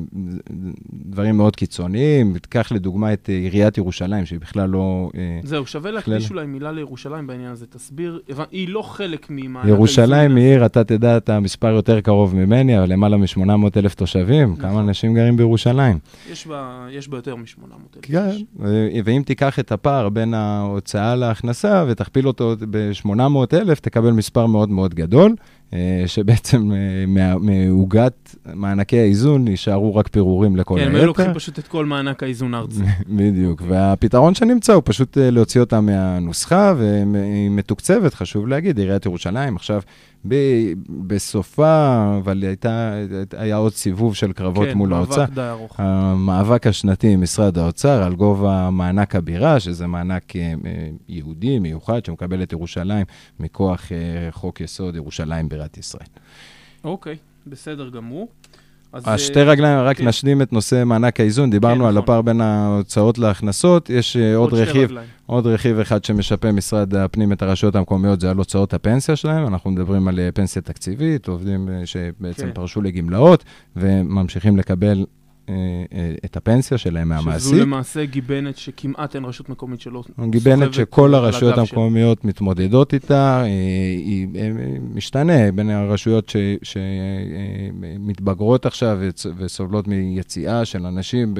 [0.92, 2.38] דברים מאוד קיצוניים.
[2.38, 5.10] תיקח לדוגמה את עיריית ירושלים, שהיא בכלל לא...
[5.16, 7.66] אה, זהו, שווה להקדיש אולי מילה לירושלים בעניין הזה.
[7.66, 9.76] תסביר, היא לא חלק ממענק האיזון.
[9.76, 14.56] ירושלים היא עיר, אתה תדע את המספר יותר קרוב ממני, אבל למעלה מ-800 אלף תושבים.
[14.56, 14.88] כמה נכון.
[14.88, 15.98] אנשים אנשים גרים בירושלים.
[16.30, 17.98] יש בה, יש בה יותר מ-800,000.
[18.02, 18.30] כן,
[19.04, 25.34] ואם תיקח את הפער בין ההוצאה להכנסה ותכפיל אותו ב-800,000, תקבל מספר מאוד מאוד גדול.
[25.74, 30.84] אה, שבעצם אה, מעוגת מענקי האיזון יישארו רק פירורים לכל היתר.
[30.84, 32.82] כן, הם היו לוקחים פשוט את כל מענק האיזון ארצי.
[33.16, 39.56] בדיוק, והפתרון שנמצא הוא פשוט אה, להוציא אותה מהנוסחה, והיא מתוקצבת, חשוב להגיד, עיריית ירושלים
[39.56, 39.82] עכשיו
[40.28, 40.72] ב-
[41.06, 42.94] בסופה, אבל הייתה,
[43.36, 45.14] היה עוד סיבוב של קרבות כן, מול האוצר.
[45.14, 45.80] כן, מאבק די ארוך.
[45.80, 50.32] המאבק השנתי עם משרד האוצר על גובה מענק הבירה, שזה מענק
[51.08, 53.06] יהודי מיוחד שמקבל את ירושלים
[53.40, 53.92] מכוח
[54.30, 56.06] חוק יסוד ירושלים בירת ישראל.
[56.84, 58.28] אוקיי, בסדר גמור.
[58.94, 60.08] השתי אה, רגליים, רק כן.
[60.08, 62.02] נשלים את נושא מענק האיזון, דיברנו כן, על נכון.
[62.02, 64.90] הפער בין ההוצאות להכנסות, יש אה, עוד, עוד רכיב,
[65.26, 69.70] עוד רכיב אחד שמשפה משרד הפנים את הרשויות המקומיות, זה על הוצאות הפנסיה שלהם, אנחנו
[69.70, 72.52] מדברים על אה, פנסיה תקציבית, עובדים שבעצם כן.
[72.52, 73.44] פרשו לגמלאות
[73.76, 75.19] וממשיכים לקבל אה, אה,
[76.24, 77.52] את הפנסיה שלהם מהמעסיק.
[77.52, 80.30] שזו למעשה גיבנת שכמעט אין רשות מקומית שלא סוחבת.
[80.30, 84.52] גיבנת שכל הרשויות המקומיות מתמודדות איתה, אה, היא, היא
[84.94, 86.32] משתנה בין הרשויות
[87.82, 88.98] שמתבגרות עכשיו
[89.36, 91.34] וסובלות מיציאה של אנשים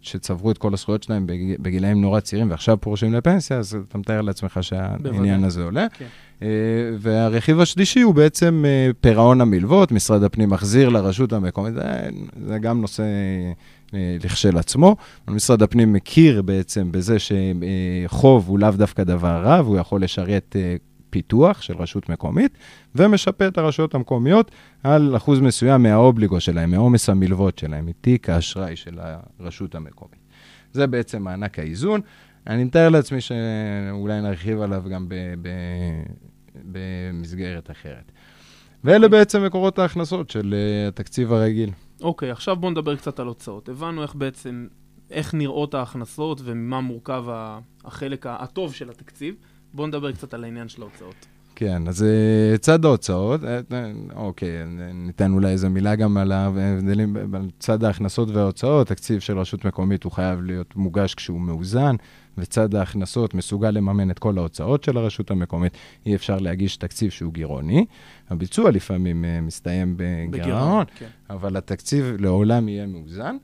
[0.00, 1.26] שצברו את כל הזכויות שלהם
[1.58, 5.86] בגילאים נורא צעירים ועכשיו פורשים לפנסיה, אז אתה מתאר לעצמך שהעניין הזה עולה.
[5.98, 6.06] כן.
[6.42, 6.48] אה,
[6.98, 12.08] והרכיב השלישי הוא בעצם אה, פירעון המלוות, משרד הפנים מחזיר לרשות המקומית, זה,
[12.46, 13.02] זה גם נושא
[13.94, 14.96] אה, לכשלעצמו.
[15.28, 20.56] משרד הפנים מכיר בעצם בזה שחוב הוא לאו דווקא דבר רע, והוא יכול לשרת
[21.10, 22.58] פיתוח של רשות מקומית,
[22.94, 24.50] ומשפה את הרשויות המקומיות
[24.82, 28.98] על אחוז מסוים מהאובליגו שלהם, מעומס המלוות שלהם, מתיק האשראי של
[29.38, 30.20] הרשות המקומית.
[30.72, 32.00] זה בעצם מענק האיזון.
[32.46, 35.48] אני מתאר לעצמי שאולי נרחיב עליו גם ב, ב,
[36.72, 38.12] במסגרת אחרת.
[38.84, 41.70] ואלה בעצם מקורות ההכנסות של uh, התקציב הרגיל.
[42.00, 43.68] אוקיי, okay, עכשיו בואו נדבר קצת על הוצאות.
[43.68, 44.66] הבנו איך בעצם,
[45.10, 47.24] איך נראות ההכנסות וממה מורכב
[47.84, 49.34] החלק הטוב של התקציב.
[49.74, 51.26] בואו נדבר קצת על העניין של ההוצאות.
[51.60, 54.48] כן, אז אה, צד ההוצאות, אה, אה, אוקיי,
[54.94, 60.04] ניתן אולי איזה מילה גם על ההבדלים, על צד ההכנסות וההוצאות, תקציב של רשות מקומית
[60.04, 61.96] הוא חייב להיות מוגש כשהוא מאוזן,
[62.38, 65.72] וצד ההכנסות מסוגל לממן את כל ההוצאות של הרשות המקומית,
[66.06, 67.86] אי אפשר להגיש תקציב שהוא גירעוני.
[68.30, 69.94] הביצוע לפעמים מסתיים
[70.30, 71.06] בגירעון, כן.
[71.30, 73.36] אבל התקציב לעולם יהיה מאוזן.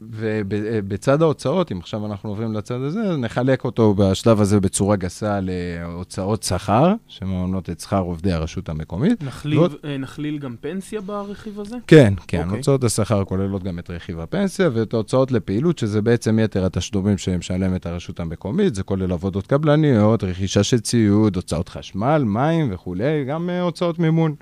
[0.00, 6.42] ובצד ההוצאות, אם עכשיו אנחנו עוברים לצד הזה, נחלק אותו בשלב הזה בצורה גסה להוצאות
[6.42, 9.22] שכר, שמממנות את שכר עובדי הרשות המקומית.
[9.22, 9.74] נכליל, ועוד...
[9.84, 11.76] אה, נכליל גם פנסיה ברכיב הזה?
[11.86, 12.40] כן, כן.
[12.40, 12.44] Okay.
[12.44, 12.56] אוקיי.
[12.56, 17.86] הוצאות השכר כוללות גם את רכיב הפנסיה, ואת ההוצאות לפעילות, שזה בעצם יתר התשלומים שמשלמת
[17.86, 23.60] הרשות המקומית, זה כולל עבודות קבלניות, רכישה של ציוד, הוצאות חשמל, מים וכולי, גם אה,
[23.60, 24.34] הוצאות מימון.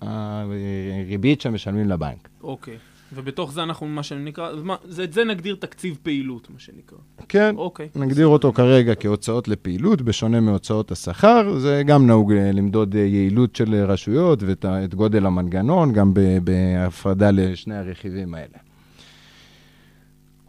[0.00, 2.28] הריבית שמשלמים לבנק.
[2.42, 2.74] אוקיי.
[2.74, 2.97] Okay.
[3.12, 6.98] ובתוך זה אנחנו, מה שנקרא, מה, זה, את זה נגדיר תקציב פעילות, מה שנקרא.
[7.28, 7.88] כן, אוקיי.
[7.96, 11.58] נגדיר אותו כרגע כהוצאות לפעילות, בשונה מהוצאות השכר.
[11.58, 16.12] זה גם נהוג אה, למדוד אה, יעילות של רשויות ואת גודל המנגנון, גם
[16.44, 18.67] בהפרדה לשני הרכיבים האלה.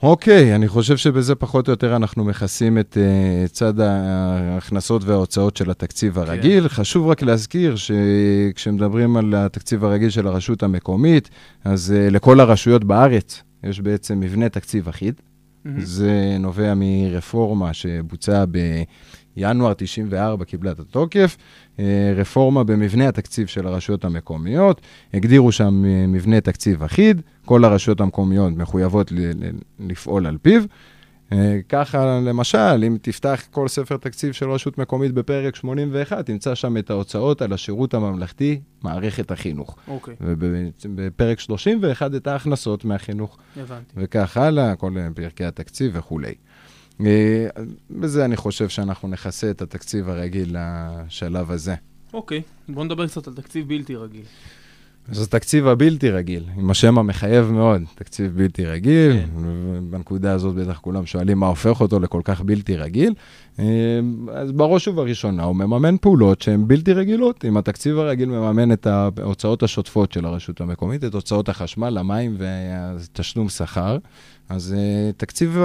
[0.03, 5.71] אוקיי, אני חושב שבזה פחות או יותר אנחנו מכסים את uh, צד ההכנסות וההוצאות של
[5.71, 6.19] התקציב כן.
[6.19, 6.63] הרגיל.
[6.63, 6.69] כן.
[6.69, 11.29] חשוב רק להזכיר שכשמדברים על התקציב הרגיל של הרשות המקומית,
[11.63, 15.13] אז uh, לכל הרשויות בארץ יש בעצם מבנה תקציב אחיד.
[15.15, 15.69] Mm-hmm.
[15.83, 18.45] זה נובע מרפורמה שבוצעה
[19.38, 21.38] בינואר 94, קיבלה את התוקף.
[21.80, 24.82] אה, רפורמה במבנה התקציב של הרשויות המקומיות,
[25.13, 29.13] הגדירו שם אה, מבנה תקציב אחיד, כל הרשויות המקומיות מחויבות
[29.80, 30.63] לפעול על פיו.
[31.32, 36.77] אה, ככה, למשל, אם תפתח כל ספר תקציב של רשות מקומית בפרק 81, תמצא שם
[36.77, 39.77] את ההוצאות על השירות הממלכתי, מערכת החינוך.
[39.88, 40.15] אוקיי.
[40.21, 43.38] ובפרק 31, את ההכנסות מהחינוך.
[43.57, 43.93] הבנתי.
[43.97, 46.34] וכך הלאה, כל פרקי התקציב וכולי.
[47.05, 47.47] אה,
[47.91, 51.75] בזה אני חושב שאנחנו נכסה את התקציב הרגיל לשלב הזה.
[52.13, 54.23] אוקיי, בואו נדבר קצת על תקציב בלתי רגיל.
[55.11, 59.29] אז התקציב הבלתי רגיל, עם השם המחייב מאוד, תקציב בלתי רגיל, כן.
[59.89, 63.13] בנקודה הזאת בטח כולם שואלים מה הופך אותו לכל כך בלתי רגיל.
[63.59, 63.65] אה,
[64.33, 67.45] אז בראש ובראשונה הוא מממן פעולות שהן בלתי רגילות.
[67.45, 73.49] אם התקציב הרגיל מממן את ההוצאות השוטפות של הרשות המקומית, את הוצאות החשמל, המים ותשלום
[73.49, 73.97] שכר,
[74.49, 75.57] אז uh, תקציב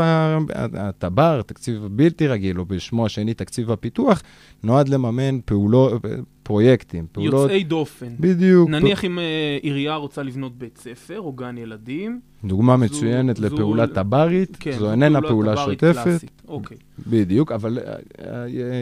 [0.75, 4.23] הטבר, תקציב בלתי רגיל, או בשמו השני תקציב הפיתוח,
[4.63, 6.03] נועד לממן פעולות,
[6.43, 7.43] פרויקטים, פעולות...
[7.43, 8.15] יוצאי דופן.
[8.21, 8.71] בדיוק.
[8.71, 9.05] נניח פ...
[9.05, 12.21] אם uh, עירייה רוצה לבנות בית ספר או גן ילדים.
[12.45, 16.25] דוגמה זו, מצוינת זו, לפעולה טברית, כן, זו איננה פעולה שוטפת.
[16.49, 16.77] אוקיי.
[17.07, 18.23] בדיוק, אבל uh,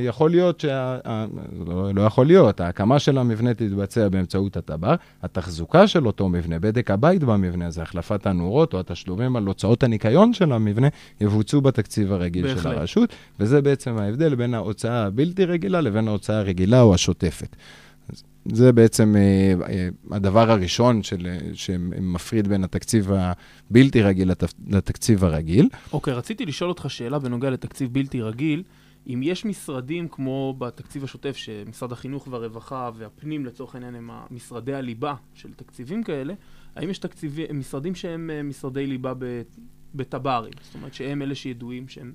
[0.07, 0.99] יכול להיות שה...
[1.67, 6.91] לא, לא יכול להיות, ההקמה של המבנה תתבצע באמצעות הטבר, התחזוקה של אותו מבנה, בדק
[6.91, 10.89] הבית במבנה הזה, החלפת הנורות או התשלומים על הוצאות הניקיון של המבנה,
[11.21, 12.63] יבוצעו בתקציב הרגיל בהחלט.
[12.63, 13.11] של הרשות,
[13.41, 17.57] וזה בעצם ההבדל בין ההוצאה הבלתי רגילה לבין ההוצאה הרגילה או השוטפת.
[18.45, 24.31] זה בעצם אה, אה, הדבר הראשון של, אה, שמפריד בין התקציב הבלתי רגיל
[24.67, 25.69] לתקציב הרגיל.
[25.93, 28.63] אוקיי, okay, רציתי לשאול אותך שאלה בנוגע לתקציב בלתי רגיל.
[29.07, 35.15] אם יש משרדים כמו בתקציב השוטף, שמשרד החינוך והרווחה והפנים לצורך העניין הם משרדי הליבה
[35.35, 36.35] של תקציבים כאלה,
[36.77, 39.13] האם יש תקציבים, משרדים שהם משרדי ליבה
[39.95, 40.53] בטב"רים?
[40.63, 42.13] זאת אומרת שהם אלה שידועים שהם...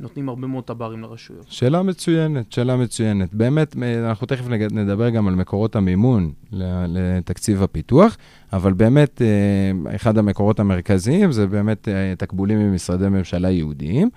[0.00, 1.46] נותנים הרבה מאוד טברים לרשויות.
[1.48, 3.34] שאלה מצוינת, שאלה מצוינת.
[3.34, 6.32] באמת, אנחנו תכף נדבר גם על מקורות המימון
[6.88, 8.16] לתקציב הפיתוח,
[8.52, 14.10] אבל באמת, אה, אחד המקורות המרכזיים זה באמת אה, תקבולים ממשרדי ממשלה יהודיים,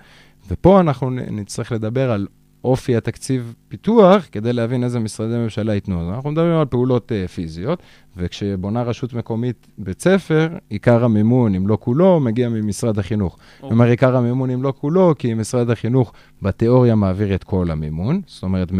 [0.50, 2.26] ופה אנחנו נצטרך לדבר על
[2.64, 6.02] אופי התקציב פיתוח, כדי להבין איזה משרדי ממשלה ייתנו.
[6.02, 7.82] אז אנחנו מדברים על פעולות uh, פיזיות,
[8.16, 13.38] וכשבונה רשות מקומית בית ספר, עיקר המימון, אם לא כולו, מגיע ממשרד החינוך.
[13.60, 18.20] זאת אומרת, עיקר המימון, אם לא כולו, כי משרד החינוך בתיאוריה מעביר את כל המימון,
[18.26, 18.74] זאת אומרת 100%,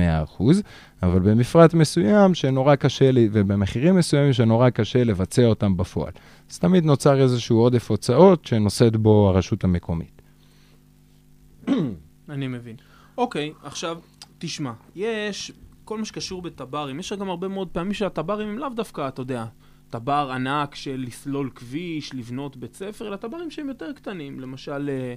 [1.03, 6.13] אבל במפרט מסוים שנורא קשה, לי, ובמחירים מסוימים שנורא קשה לבצע אותם בפועל.
[6.51, 10.23] אז תמיד נוצר איזשהו עודף הוצאות שנושאת בו הרשות המקומית.
[12.29, 12.77] אני מבין.
[13.17, 13.99] אוקיי, עכשיו,
[14.39, 15.53] תשמע, יש
[15.85, 19.47] כל מה שקשור בטברים, יש גם הרבה מאוד פעמים שהטברים הם לאו דווקא, אתה יודע,
[19.91, 24.41] טבר ענק של לסלול כביש, לבנות בית ספר, אלא טברים שהם יותר קטנים.
[24.41, 25.15] למשל, אה,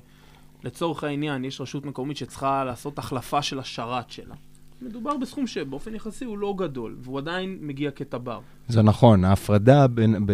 [0.63, 4.35] לצורך העניין, יש רשות מקומית שצריכה לעשות החלפה של השרת שלה.
[4.81, 8.39] מדובר בסכום שבאופן יחסי הוא לא גדול, והוא עדיין מגיע כטבר.
[8.67, 10.33] זה נכון, ההפרדה בין, ב,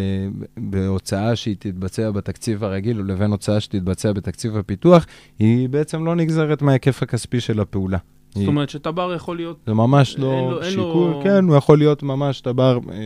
[0.58, 5.06] בהוצאה שהיא תתבצע בתקציב הרגיל לבין הוצאה שתתבצע בתקציב הפיתוח,
[5.39, 7.98] היא בעצם לא נגזרת מההיקף הכספי של הפעולה.
[8.36, 9.58] זאת אומרת שטבר יכול להיות...
[9.68, 13.00] זה ממש לא שיקול, כן, הוא יכול להיות ממש טבר אה, אה,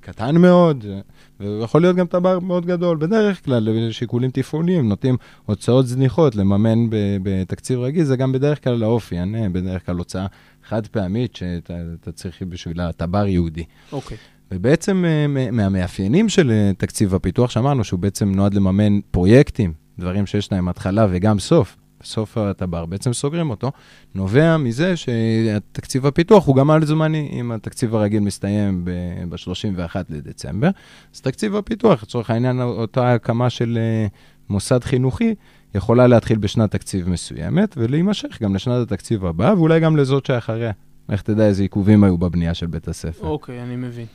[0.00, 1.00] קטן מאוד, אה,
[1.40, 2.96] והוא יכול להיות גם טבר מאוד גדול.
[2.96, 5.16] בדרך כלל, שיקולים תפעוליים, נוטים
[5.46, 6.86] הוצאות זניחות לממן
[7.22, 10.26] בתקציב רגיל, זה גם בדרך כלל האופי, אה, בדרך כלל הוצאה
[10.68, 13.64] חד פעמית שאתה אתה צריך בשבילה טבר יהודי.
[13.92, 14.16] אוקיי.
[14.50, 20.52] ובעצם אה, מהמאפיינים של אה, תקציב הפיתוח, שאמרנו שהוא בעצם נועד לממן פרויקטים, דברים שיש
[20.52, 23.72] להם התחלה וגם סוף, בסוף הטבר, בעצם סוגרים אותו,
[24.14, 30.70] נובע מזה שתקציב הפיתוח הוא גם על זמני, אם התקציב הרגיל מסתיים ב-31 לדצמבר,
[31.14, 34.06] אז תקציב הפיתוח, לצורך העניין, אותה הקמה של אה,
[34.48, 35.34] מוסד חינוכי,
[35.74, 40.72] יכולה להתחיל בשנת תקציב מסוימת ולהימשך גם לשנת התקציב הבאה, ואולי גם לזאת שאחריה.
[41.08, 43.26] לך תדע איזה עיכובים היו בבנייה של בית הספר.
[43.26, 44.06] אוקיי, אני מבין.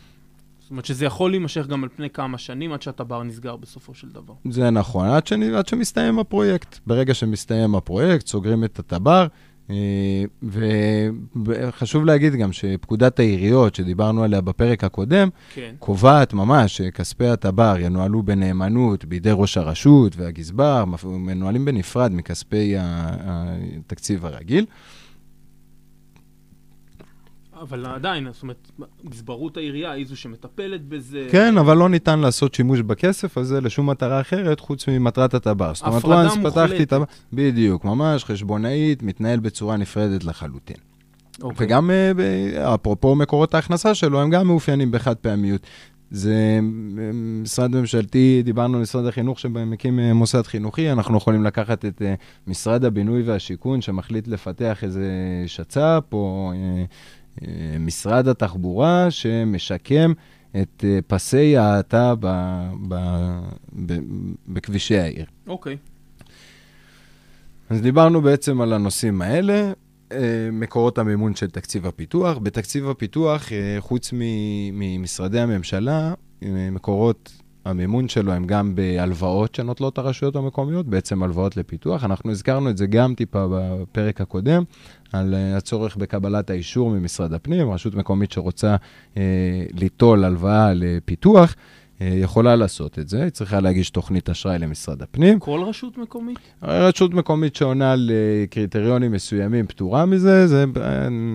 [0.60, 4.10] זאת אומרת שזה יכול להימשך גם על פני כמה שנים עד שהטבר נסגר בסופו של
[4.10, 4.34] דבר.
[4.50, 6.80] זה נכון, עד, שאני, עד שמסתיים הפרויקט.
[6.88, 9.28] ברגע שמסתיים הפרויקט, סוגרים את הטבר,
[11.46, 15.76] וחשוב להגיד גם שפקודת העיריות, שדיברנו עליה בפרק הקודם, כן.
[15.80, 24.66] קובעת ממש שכספי הטבר ינוהלו בנאמנות בידי ראש הרשות והגזבר, מנוהלים בנפרד מכספי התקציב הרגיל.
[27.62, 28.72] אבל עדיין, זאת אומרת,
[29.10, 31.28] גזברות העירייה היא זו שמטפלת בזה.
[31.32, 35.74] כן, אבל לא ניתן לעשות שימוש בכסף הזה לשום מטרה אחרת חוץ ממטרת הטבר.
[35.74, 37.04] זאת אומרת, once פתחתי הטבר,
[37.34, 40.78] בדיוק, ממש חשבונאית, מתנהל בצורה נפרדת לחלוטין.
[41.42, 41.68] אוקיי.
[41.68, 45.62] וגם, אה, אפרופו מקורות ההכנסה שלו, הם גם מאופיינים בחד פעמיות.
[46.12, 51.86] זה אה, משרד ממשלתי, דיברנו על משרד החינוך שמקים אה, מוסד חינוכי, אנחנו יכולים לקחת
[51.86, 52.02] את
[52.48, 55.06] משרד הבינוי והשיכון שמחליט לפתח איזה
[55.48, 56.54] שצ"פ, או
[57.80, 60.14] משרד התחבורה שמשקם
[60.62, 63.40] את אה, פסי ההאטה ב- ב-
[63.86, 64.00] ב-
[64.48, 65.26] בכבישי העיר.
[65.48, 65.78] אוקיי.
[67.70, 69.72] אז דיברנו בעצם על הנושאים האלה,
[70.12, 72.38] אה, מקורות המימון של תקציב הפיתוח.
[72.38, 74.14] בתקציב הפיתוח, אה, חוץ
[74.74, 76.14] ממשרדי הממשלה,
[76.44, 82.04] אה, מקורות המימון שלו הם גם בהלוואות שנוטלות הרשויות המקומיות, בעצם הלוואות לפיתוח.
[82.04, 84.64] אנחנו הזכרנו את זה גם טיפה בפרק הקודם,
[85.14, 88.76] על אה, הצורך בקבלת האישור ממשרד הפנים, רשות מקומית שרוצה
[89.18, 91.56] אה, ליטול הלוואה לפיתוח.
[92.02, 95.40] אה, יכולה לעשות את זה, היא צריכה להגיש תוכנית אשראי למשרד הפנים.
[95.40, 96.40] כל רשות מקומית?
[96.64, 100.66] רשות מקומית שעונה לקריטריונים מסוימים פטורה מזה, זה...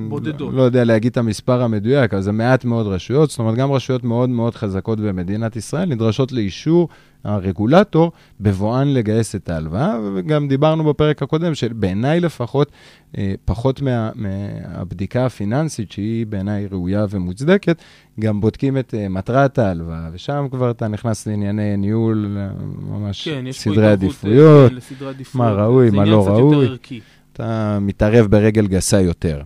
[0.08, 0.54] בודדות.
[0.54, 4.04] לא יודע להגיד את המספר המדויק, אבל זה מעט מאוד רשויות, זאת אומרת, גם רשויות
[4.04, 6.88] מאוד מאוד חזקות במדינת ישראל נדרשות לאישור
[7.24, 12.72] הרגולטור בבואן לגייס את ההלוואה, וגם דיברנו בפרק הקודם, שבעיניי לפחות,
[13.18, 17.82] אה, פחות מה, מהבדיקה הפיננסית, שהיא בעיניי ראויה ומוצדקת,
[18.20, 22.48] גם בודקים את אה, מטרת ההלוואה, ושם כבר אתה נכנס לענייני ניהול, אה,
[22.88, 24.72] ממש כן, סדרי התערבות, עדיפויות.
[25.34, 26.68] מה ראוי, מה לא ראוי.
[27.32, 29.42] אתה מתערב ברגל גסה יותר.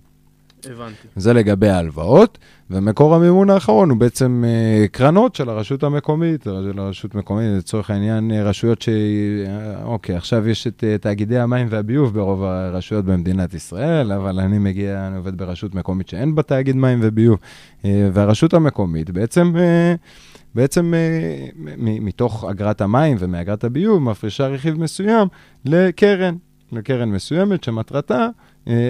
[0.72, 1.08] הבנתי.
[1.16, 2.38] זה לגבי ההלוואות,
[2.70, 8.30] ומקור המימון האחרון הוא בעצם אה, קרנות של הרשות המקומית, של הרשות מקומית, לצורך העניין
[8.30, 8.88] אה, רשויות ש...
[8.88, 14.58] אה, אוקיי, עכשיו יש את אה, תאגידי המים והביוב ברוב הרשויות במדינת ישראל, אבל אני
[14.58, 17.38] מגיע, אני עובד ברשות מקומית שאין בה תאגיד מים וביוב,
[17.84, 19.52] אה, והרשות המקומית בעצם...
[19.56, 19.94] אה,
[20.56, 21.46] בעצם אה,
[21.78, 25.28] מתוך אגרת המים ומאגרת הביוב מפרישה רכיב מסוים
[25.64, 26.34] לקרן,
[26.72, 28.28] לקרן מסוימת שמטרתה אה,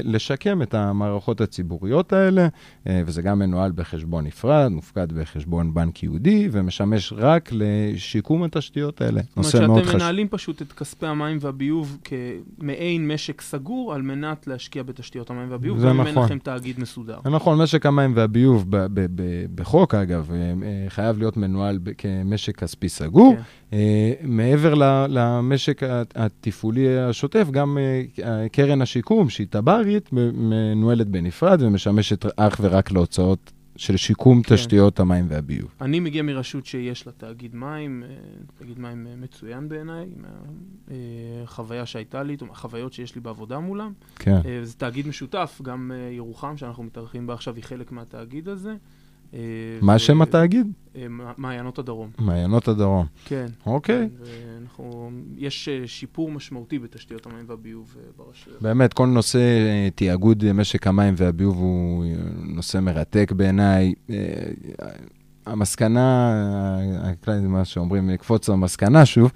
[0.04, 2.48] לשקם את המערכות הציבוריות האלה,
[2.86, 9.20] אה, וזה גם מנוהל בחשבון נפרד, מופקד בחשבון בנק יהודי, ומשמש רק לשיקום התשתיות האלה.
[9.20, 9.96] זאת אומרת שאתם.
[9.96, 15.78] מנהלים פשוט את כספי המים והביוב כמעין משק סגור על מנת להשקיע בתשתיות המים והביוב,
[15.78, 16.24] זה נכון.
[16.24, 17.18] לכם תאגיד מסודר.
[17.24, 18.66] נכון, משק המים והביוב
[19.54, 23.34] בחוק, אגב, אה, אה, חייב להיות מנוהל כמשק כספי סגור.
[23.36, 23.42] כן.
[23.72, 24.74] אה, מעבר
[25.08, 25.82] למשק
[26.14, 33.52] התפעולי השוטף, גם אה, קרן השיקום, שהיא טב"רית, מ- מנוהלת בנפרד ומשמשת אך ורק להוצאות
[33.76, 34.54] של שיקום כן.
[34.54, 35.74] תשתיות המים והביוב.
[35.80, 38.08] אני מגיע מרשות שיש לה תאגיד מים, אה,
[38.58, 40.06] תאגיד מים אה, מצוין בעיניי,
[40.88, 43.92] מהחוויה שהייתה לי, או מהחוויות שיש לי בעבודה מולם.
[44.16, 44.40] כן.
[44.46, 48.74] אה, זה תאגיד משותף, גם אה, ירוחם, שאנחנו מתארחים בה עכשיו, היא חלק מהתאגיד הזה.
[49.36, 49.42] אה,
[49.80, 50.72] מה ו- שם התאגיד?
[50.96, 51.06] אה,
[51.36, 52.10] מעיינות הדרום.
[52.18, 53.06] מעיינות הדרום.
[53.24, 53.46] כן.
[53.66, 54.08] אוקיי.
[54.20, 58.62] ואנחנו, יש אה, שיפור משמעותי בתשתיות המים והביוב ברשויות.
[58.62, 59.38] באמת, כל נושא
[59.94, 62.04] תיאגוד משק המים והביוב הוא
[62.44, 63.94] נושא מרתק בעיניי.
[65.46, 66.32] המסקנה,
[67.42, 69.32] מה שאומרים, לקפוץ למסקנה שוב,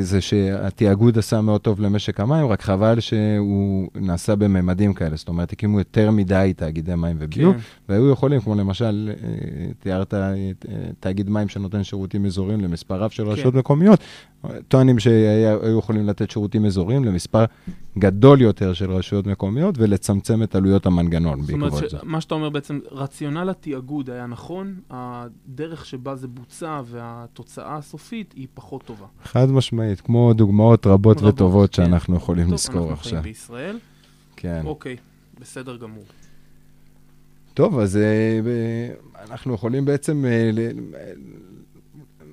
[0.00, 5.16] זה שהתיאגוד עשה מאוד טוב למשק המים, רק חבל שהוא נעשה בממדים כאלה.
[5.16, 7.60] זאת אומרת, הקימו יותר מדי תאגידי מים וביוב, כן.
[7.88, 10.14] והיו יכולים, כמו למשל, אה, תיארת
[11.00, 13.30] תאגיד מים שנותן שירותים אזוריים למספר רב של כן.
[13.30, 14.00] רשויות מקומיות,
[14.68, 17.44] טוענים שהיו יכולים לתת שירותים אזוריים למספר
[17.98, 21.78] גדול יותר של רשויות מקומיות ולצמצם את עלויות המנגנון בעקבות זה.
[21.78, 27.76] זאת אומרת, מה שאתה אומר בעצם, רציונל התיאגוד היה נכון, הדרך שבה זה בוצע והתוצאה
[27.76, 29.06] הסופית היא פחות טובה.
[29.32, 31.84] חד משמעית, כמו דוגמאות רבות, רבות וטובות כן.
[31.84, 33.12] שאנחנו יכולים טוב, לזכור אנחנו עכשיו.
[33.12, 33.78] אנחנו חיים בישראל.
[34.36, 34.62] כן.
[34.64, 34.96] אוקיי,
[35.40, 36.04] בסדר גמור.
[37.54, 38.40] טוב, אז אה,
[39.30, 40.50] אנחנו יכולים בעצם אה,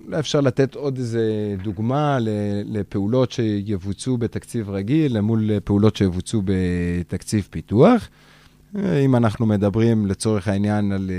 [0.06, 2.18] אולי אפשר לתת עוד איזה דוגמה
[2.66, 8.10] לפעולות שיבוצעו בתקציב רגיל למול פעולות שיבוצעו בתקציב פיתוח.
[8.76, 11.12] אם אנחנו מדברים לצורך העניין על,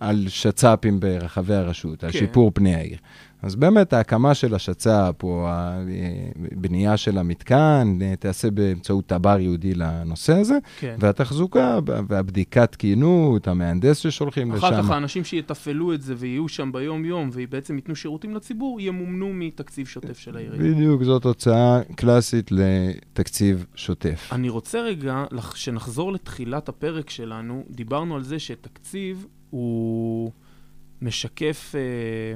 [0.00, 2.06] על שצ"פים ברחבי הרשות, כן.
[2.06, 2.98] על שיפור פני העיר.
[3.42, 10.58] אז באמת ההקמה של השצ"פ, או הבנייה של המתקן, תיעשה באמצעות תבר ייעודי לנושא הזה,
[10.80, 10.96] כן.
[10.98, 11.78] והתחזוקה
[12.08, 14.74] והבדיקת תקינות, המהנדס ששולחים אחר לשם.
[14.74, 19.86] אחר כך האנשים שיתפעלו את זה ויהיו שם ביום-יום, ובעצם ייתנו שירותים לציבור, ימומנו מתקציב
[19.86, 20.74] שוטף של העירייה.
[20.74, 24.28] בדיוק, זאת הוצאה קלאסית לתקציב שוטף.
[24.32, 25.24] אני רוצה רגע,
[25.54, 30.30] שנחזור לתחילת הפרק שלנו, דיברנו על זה שתקציב הוא...
[31.02, 31.80] משקף, אה,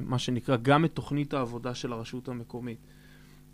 [0.04, 2.78] מה שנקרא, גם את תוכנית העבודה של הרשות המקומית.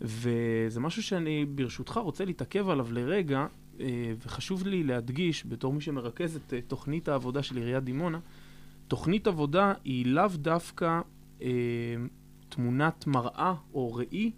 [0.01, 3.45] וזה משהו שאני ברשותך רוצה להתעכב עליו לרגע,
[3.79, 8.19] אה, וחשוב לי להדגיש, בתור מי שמרכז את אה, תוכנית העבודה של עיריית דימונה,
[8.87, 11.01] תוכנית עבודה היא לאו דווקא
[11.41, 11.47] אה,
[12.49, 14.31] תמונת מראה או ראי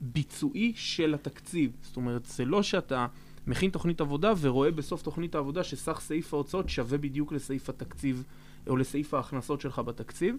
[0.00, 1.70] ביצועי של התקציב.
[1.82, 3.06] זאת אומרת, זה לא שאתה
[3.46, 8.24] מכין תוכנית עבודה ורואה בסוף תוכנית העבודה שסך סעיף ההוצאות שווה בדיוק לסעיף התקציב
[8.66, 10.36] או לסעיף ההכנסות שלך בתקציב.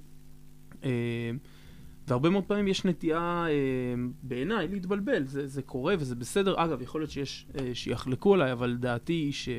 [0.83, 1.31] אה,
[2.07, 3.53] והרבה מאוד פעמים יש נטייה, אה,
[4.23, 5.25] בעיניי, להתבלבל.
[5.25, 6.55] זה, זה קורה וזה בסדר.
[6.57, 9.49] אגב, יכול להיות שיש אה, שיחלקו עליי, אבל דעתי היא ש,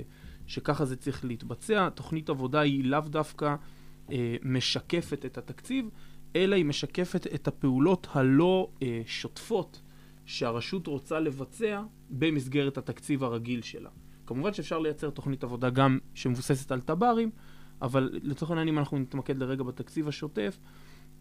[0.46, 1.88] שככה זה צריך להתבצע.
[1.88, 3.56] תוכנית עבודה היא לאו דווקא
[4.42, 5.88] משקפת את התקציב,
[6.36, 8.70] אלא היא משקפת את הפעולות הלא
[9.06, 9.80] שוטפות
[10.26, 13.90] שהרשות רוצה לבצע במסגרת התקציב הרגיל שלה.
[14.26, 17.30] כמובן שאפשר לייצר תוכנית עבודה גם שמבוססת על תב"רים,
[17.82, 20.58] אבל לצורך העניין, אם אנחנו נתמקד לרגע בתקציב השוטף,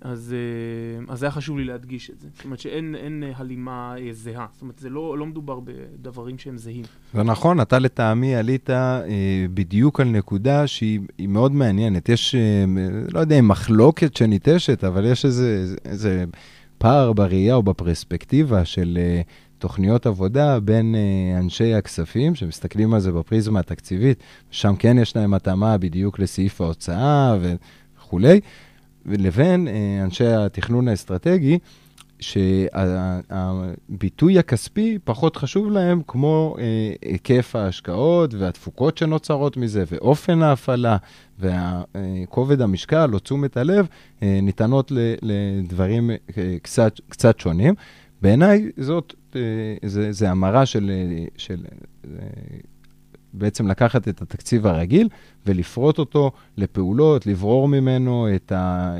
[0.02, 2.28] אז, אה, אז היה חשוב לי להדגיש את זה.
[2.36, 4.48] זאת אומרת שאין אה, הלימה אה, זהה.
[4.54, 6.86] זאת אומרת, זה לא, לא מדובר בדברים שהם זהים.
[7.14, 9.02] זה נכון, אתה לטעמי עלית אה,
[9.54, 12.10] בדיוק על נקודה שהיא מאוד מעניינת.
[12.10, 12.36] יש,
[13.14, 16.26] לא יודע אם מחלוקת שניטשת, אבל יש איזה, איזה
[16.78, 18.98] פער בראייה או בפרספקטיבה של...
[19.02, 19.22] אה,
[19.60, 20.98] תוכניות עבודה בין uh,
[21.40, 27.38] אנשי הכספים, שמסתכלים על זה בפריזמה התקציבית, שם כן יש להם התאמה בדיוק לסעיף ההוצאה
[27.42, 28.40] וכולי,
[29.06, 29.72] לבין uh,
[30.04, 31.60] אנשי התכנון האסטרטגי,
[32.20, 36.62] שהביטוי הכספי פחות חשוב להם, כמו uh,
[37.02, 40.98] היקף ההשקעות והתפוקות שנוצרות מזה, ואופן ההפעלה,
[41.40, 43.88] וכובד המשקל או תשומת הלב
[44.22, 44.92] ניתנות
[45.22, 46.12] לדברים
[46.62, 47.74] קצת, קצת שונים.
[48.22, 49.42] בעיניי זאת, אה,
[49.86, 51.66] זה, זה המרה של, אה, של
[52.06, 52.28] אה,
[53.34, 55.10] בעצם לקחת את התקציב הרגיל
[55.46, 58.96] ולפרוט אותו לפעולות, לברור ממנו את ה...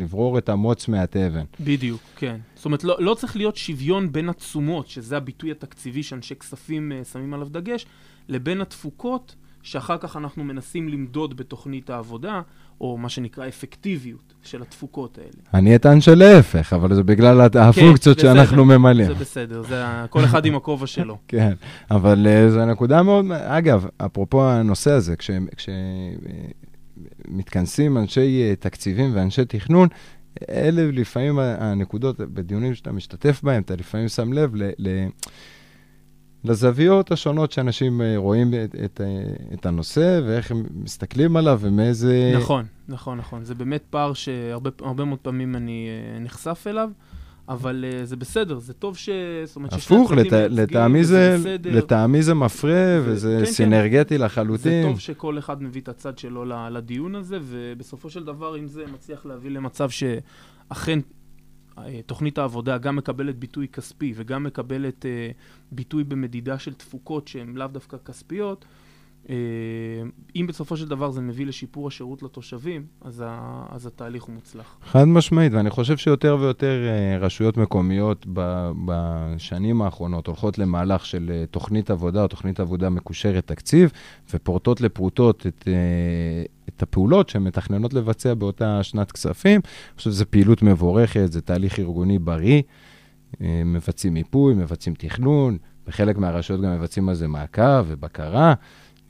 [0.00, 1.44] לברור את המוץ מהתבן.
[1.60, 2.36] בדיוק, כן.
[2.54, 7.34] זאת אומרת, לא, לא צריך להיות שוויון בין התשומות, שזה הביטוי התקציבי שאנשי כספים שמים
[7.34, 7.86] עליו דגש,
[8.28, 9.34] לבין התפוקות.
[9.62, 12.40] שאחר כך אנחנו מנסים למדוד בתוכנית העבודה,
[12.80, 15.30] או מה שנקרא אפקטיביות של התפוקות האלה.
[15.54, 19.08] אני אטען שלהפך, אבל זה בגלל הפונקצות כן, שאנחנו ממלאים.
[19.08, 21.18] זה בסדר, זה כל אחד עם הכובע שלו.
[21.28, 21.52] כן,
[21.90, 23.24] אבל uh, זו נקודה מאוד...
[23.32, 25.14] אגב, אפרופו הנושא הזה,
[27.26, 29.88] כשמתכנסים כש, uh, אנשי uh, תקציבים ואנשי תכנון,
[30.50, 34.70] אלה לפעמים הנקודות, בדיונים שאתה משתתף בהם, אתה לפעמים שם לב ל...
[34.78, 35.06] ל
[36.44, 39.06] לזוויות השונות שאנשים אה, רואים את, את, אה,
[39.54, 42.32] את הנושא ואיך הם מסתכלים עליו ומאיזה...
[42.36, 43.44] נכון, נכון, נכון.
[43.44, 46.90] זה באמת פער שהרבה מאוד פעמים אני אה, נחשף אליו.
[47.48, 49.08] אבל uh, זה בסדר, זה טוב ש...
[49.44, 50.32] זאת אומרת, הפוך, לת...
[50.32, 53.50] לטעמי זה, לטעמי זה מפרה וזה כן, כן.
[53.52, 54.24] סינרגטי כן.
[54.24, 54.82] לחלוטין.
[54.82, 58.84] זה טוב שכל אחד מביא את הצד שלו לדיון הזה, ובסופו של דבר, אם זה
[58.94, 60.98] מצליח להביא למצב שאכן
[62.06, 65.08] תוכנית העבודה גם מקבלת ביטוי כספי וגם מקבלת uh,
[65.72, 68.87] ביטוי במדידה של תפוקות שהן לאו דווקא כספיות, אה,
[70.36, 74.78] אם בסופו של דבר זה מביא לשיפור השירות לתושבים, אז, ה, אז התהליך הוא מוצלח.
[74.84, 78.26] חד משמעית, ואני חושב שיותר ויותר אה, רשויות מקומיות
[78.84, 83.90] בשנים האחרונות הולכות למהלך של אה, תוכנית עבודה או תוכנית עבודה מקושרת תקציב,
[84.34, 85.68] ופורטות לפרוטות את,
[86.68, 89.60] את הפעולות שהן מתכננות לבצע באותה שנת כספים.
[89.64, 92.62] אני חושב שזו פעילות מבורכת, זה תהליך ארגוני בריא.
[93.40, 98.54] מבצעים מיפוי, מבצעים תכנון, בחלק מהרשויות גם מבצעים על זה מעקב ובקרה.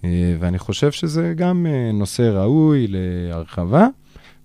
[0.05, 3.87] אה, ואני חושב שזה גם אה, נושא ראוי להרחבה,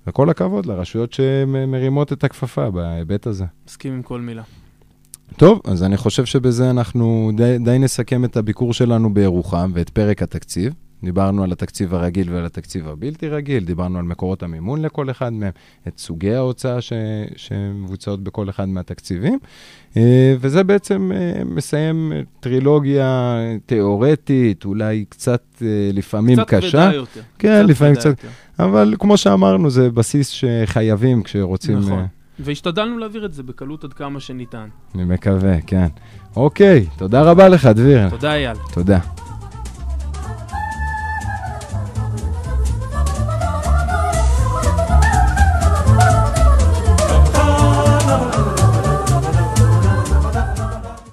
[0.07, 3.45] וכל הכבוד לרשויות שמרימות את הכפפה בהיבט הזה.
[3.67, 4.43] מסכים עם כל מילה.
[5.37, 10.23] טוב, אז אני חושב שבזה אנחנו די, די נסכם את הביקור שלנו בירוחם ואת פרק
[10.23, 10.73] התקציב.
[11.03, 15.51] דיברנו על התקציב הרגיל ועל התקציב הבלתי רגיל, דיברנו על מקורות המימון לכל אחד מהם,
[15.87, 16.93] את סוגי ההוצאה ש,
[17.35, 19.39] שמבוצעות בכל אחד מהתקציבים,
[19.97, 26.67] אה, וזה בעצם אה, מסיים טרילוגיה תיאורטית, אולי קצת אה, לפעמים קצת קשה.
[26.67, 27.21] קצת כבדה יותר.
[27.39, 28.27] כן, קצת לפעמים קצת, יותר.
[28.59, 31.79] אבל כמו שאמרנו, זה בסיס שחייבים כשרוצים...
[31.79, 32.07] נכון.
[32.39, 34.67] והשתדלנו להעביר את זה בקלות עד כמה שניתן.
[34.95, 35.87] אני מקווה, כן.
[36.35, 38.09] אוקיי, תודה רבה לך, דביר.
[38.09, 38.57] תודה, אייל.
[38.73, 38.99] תודה.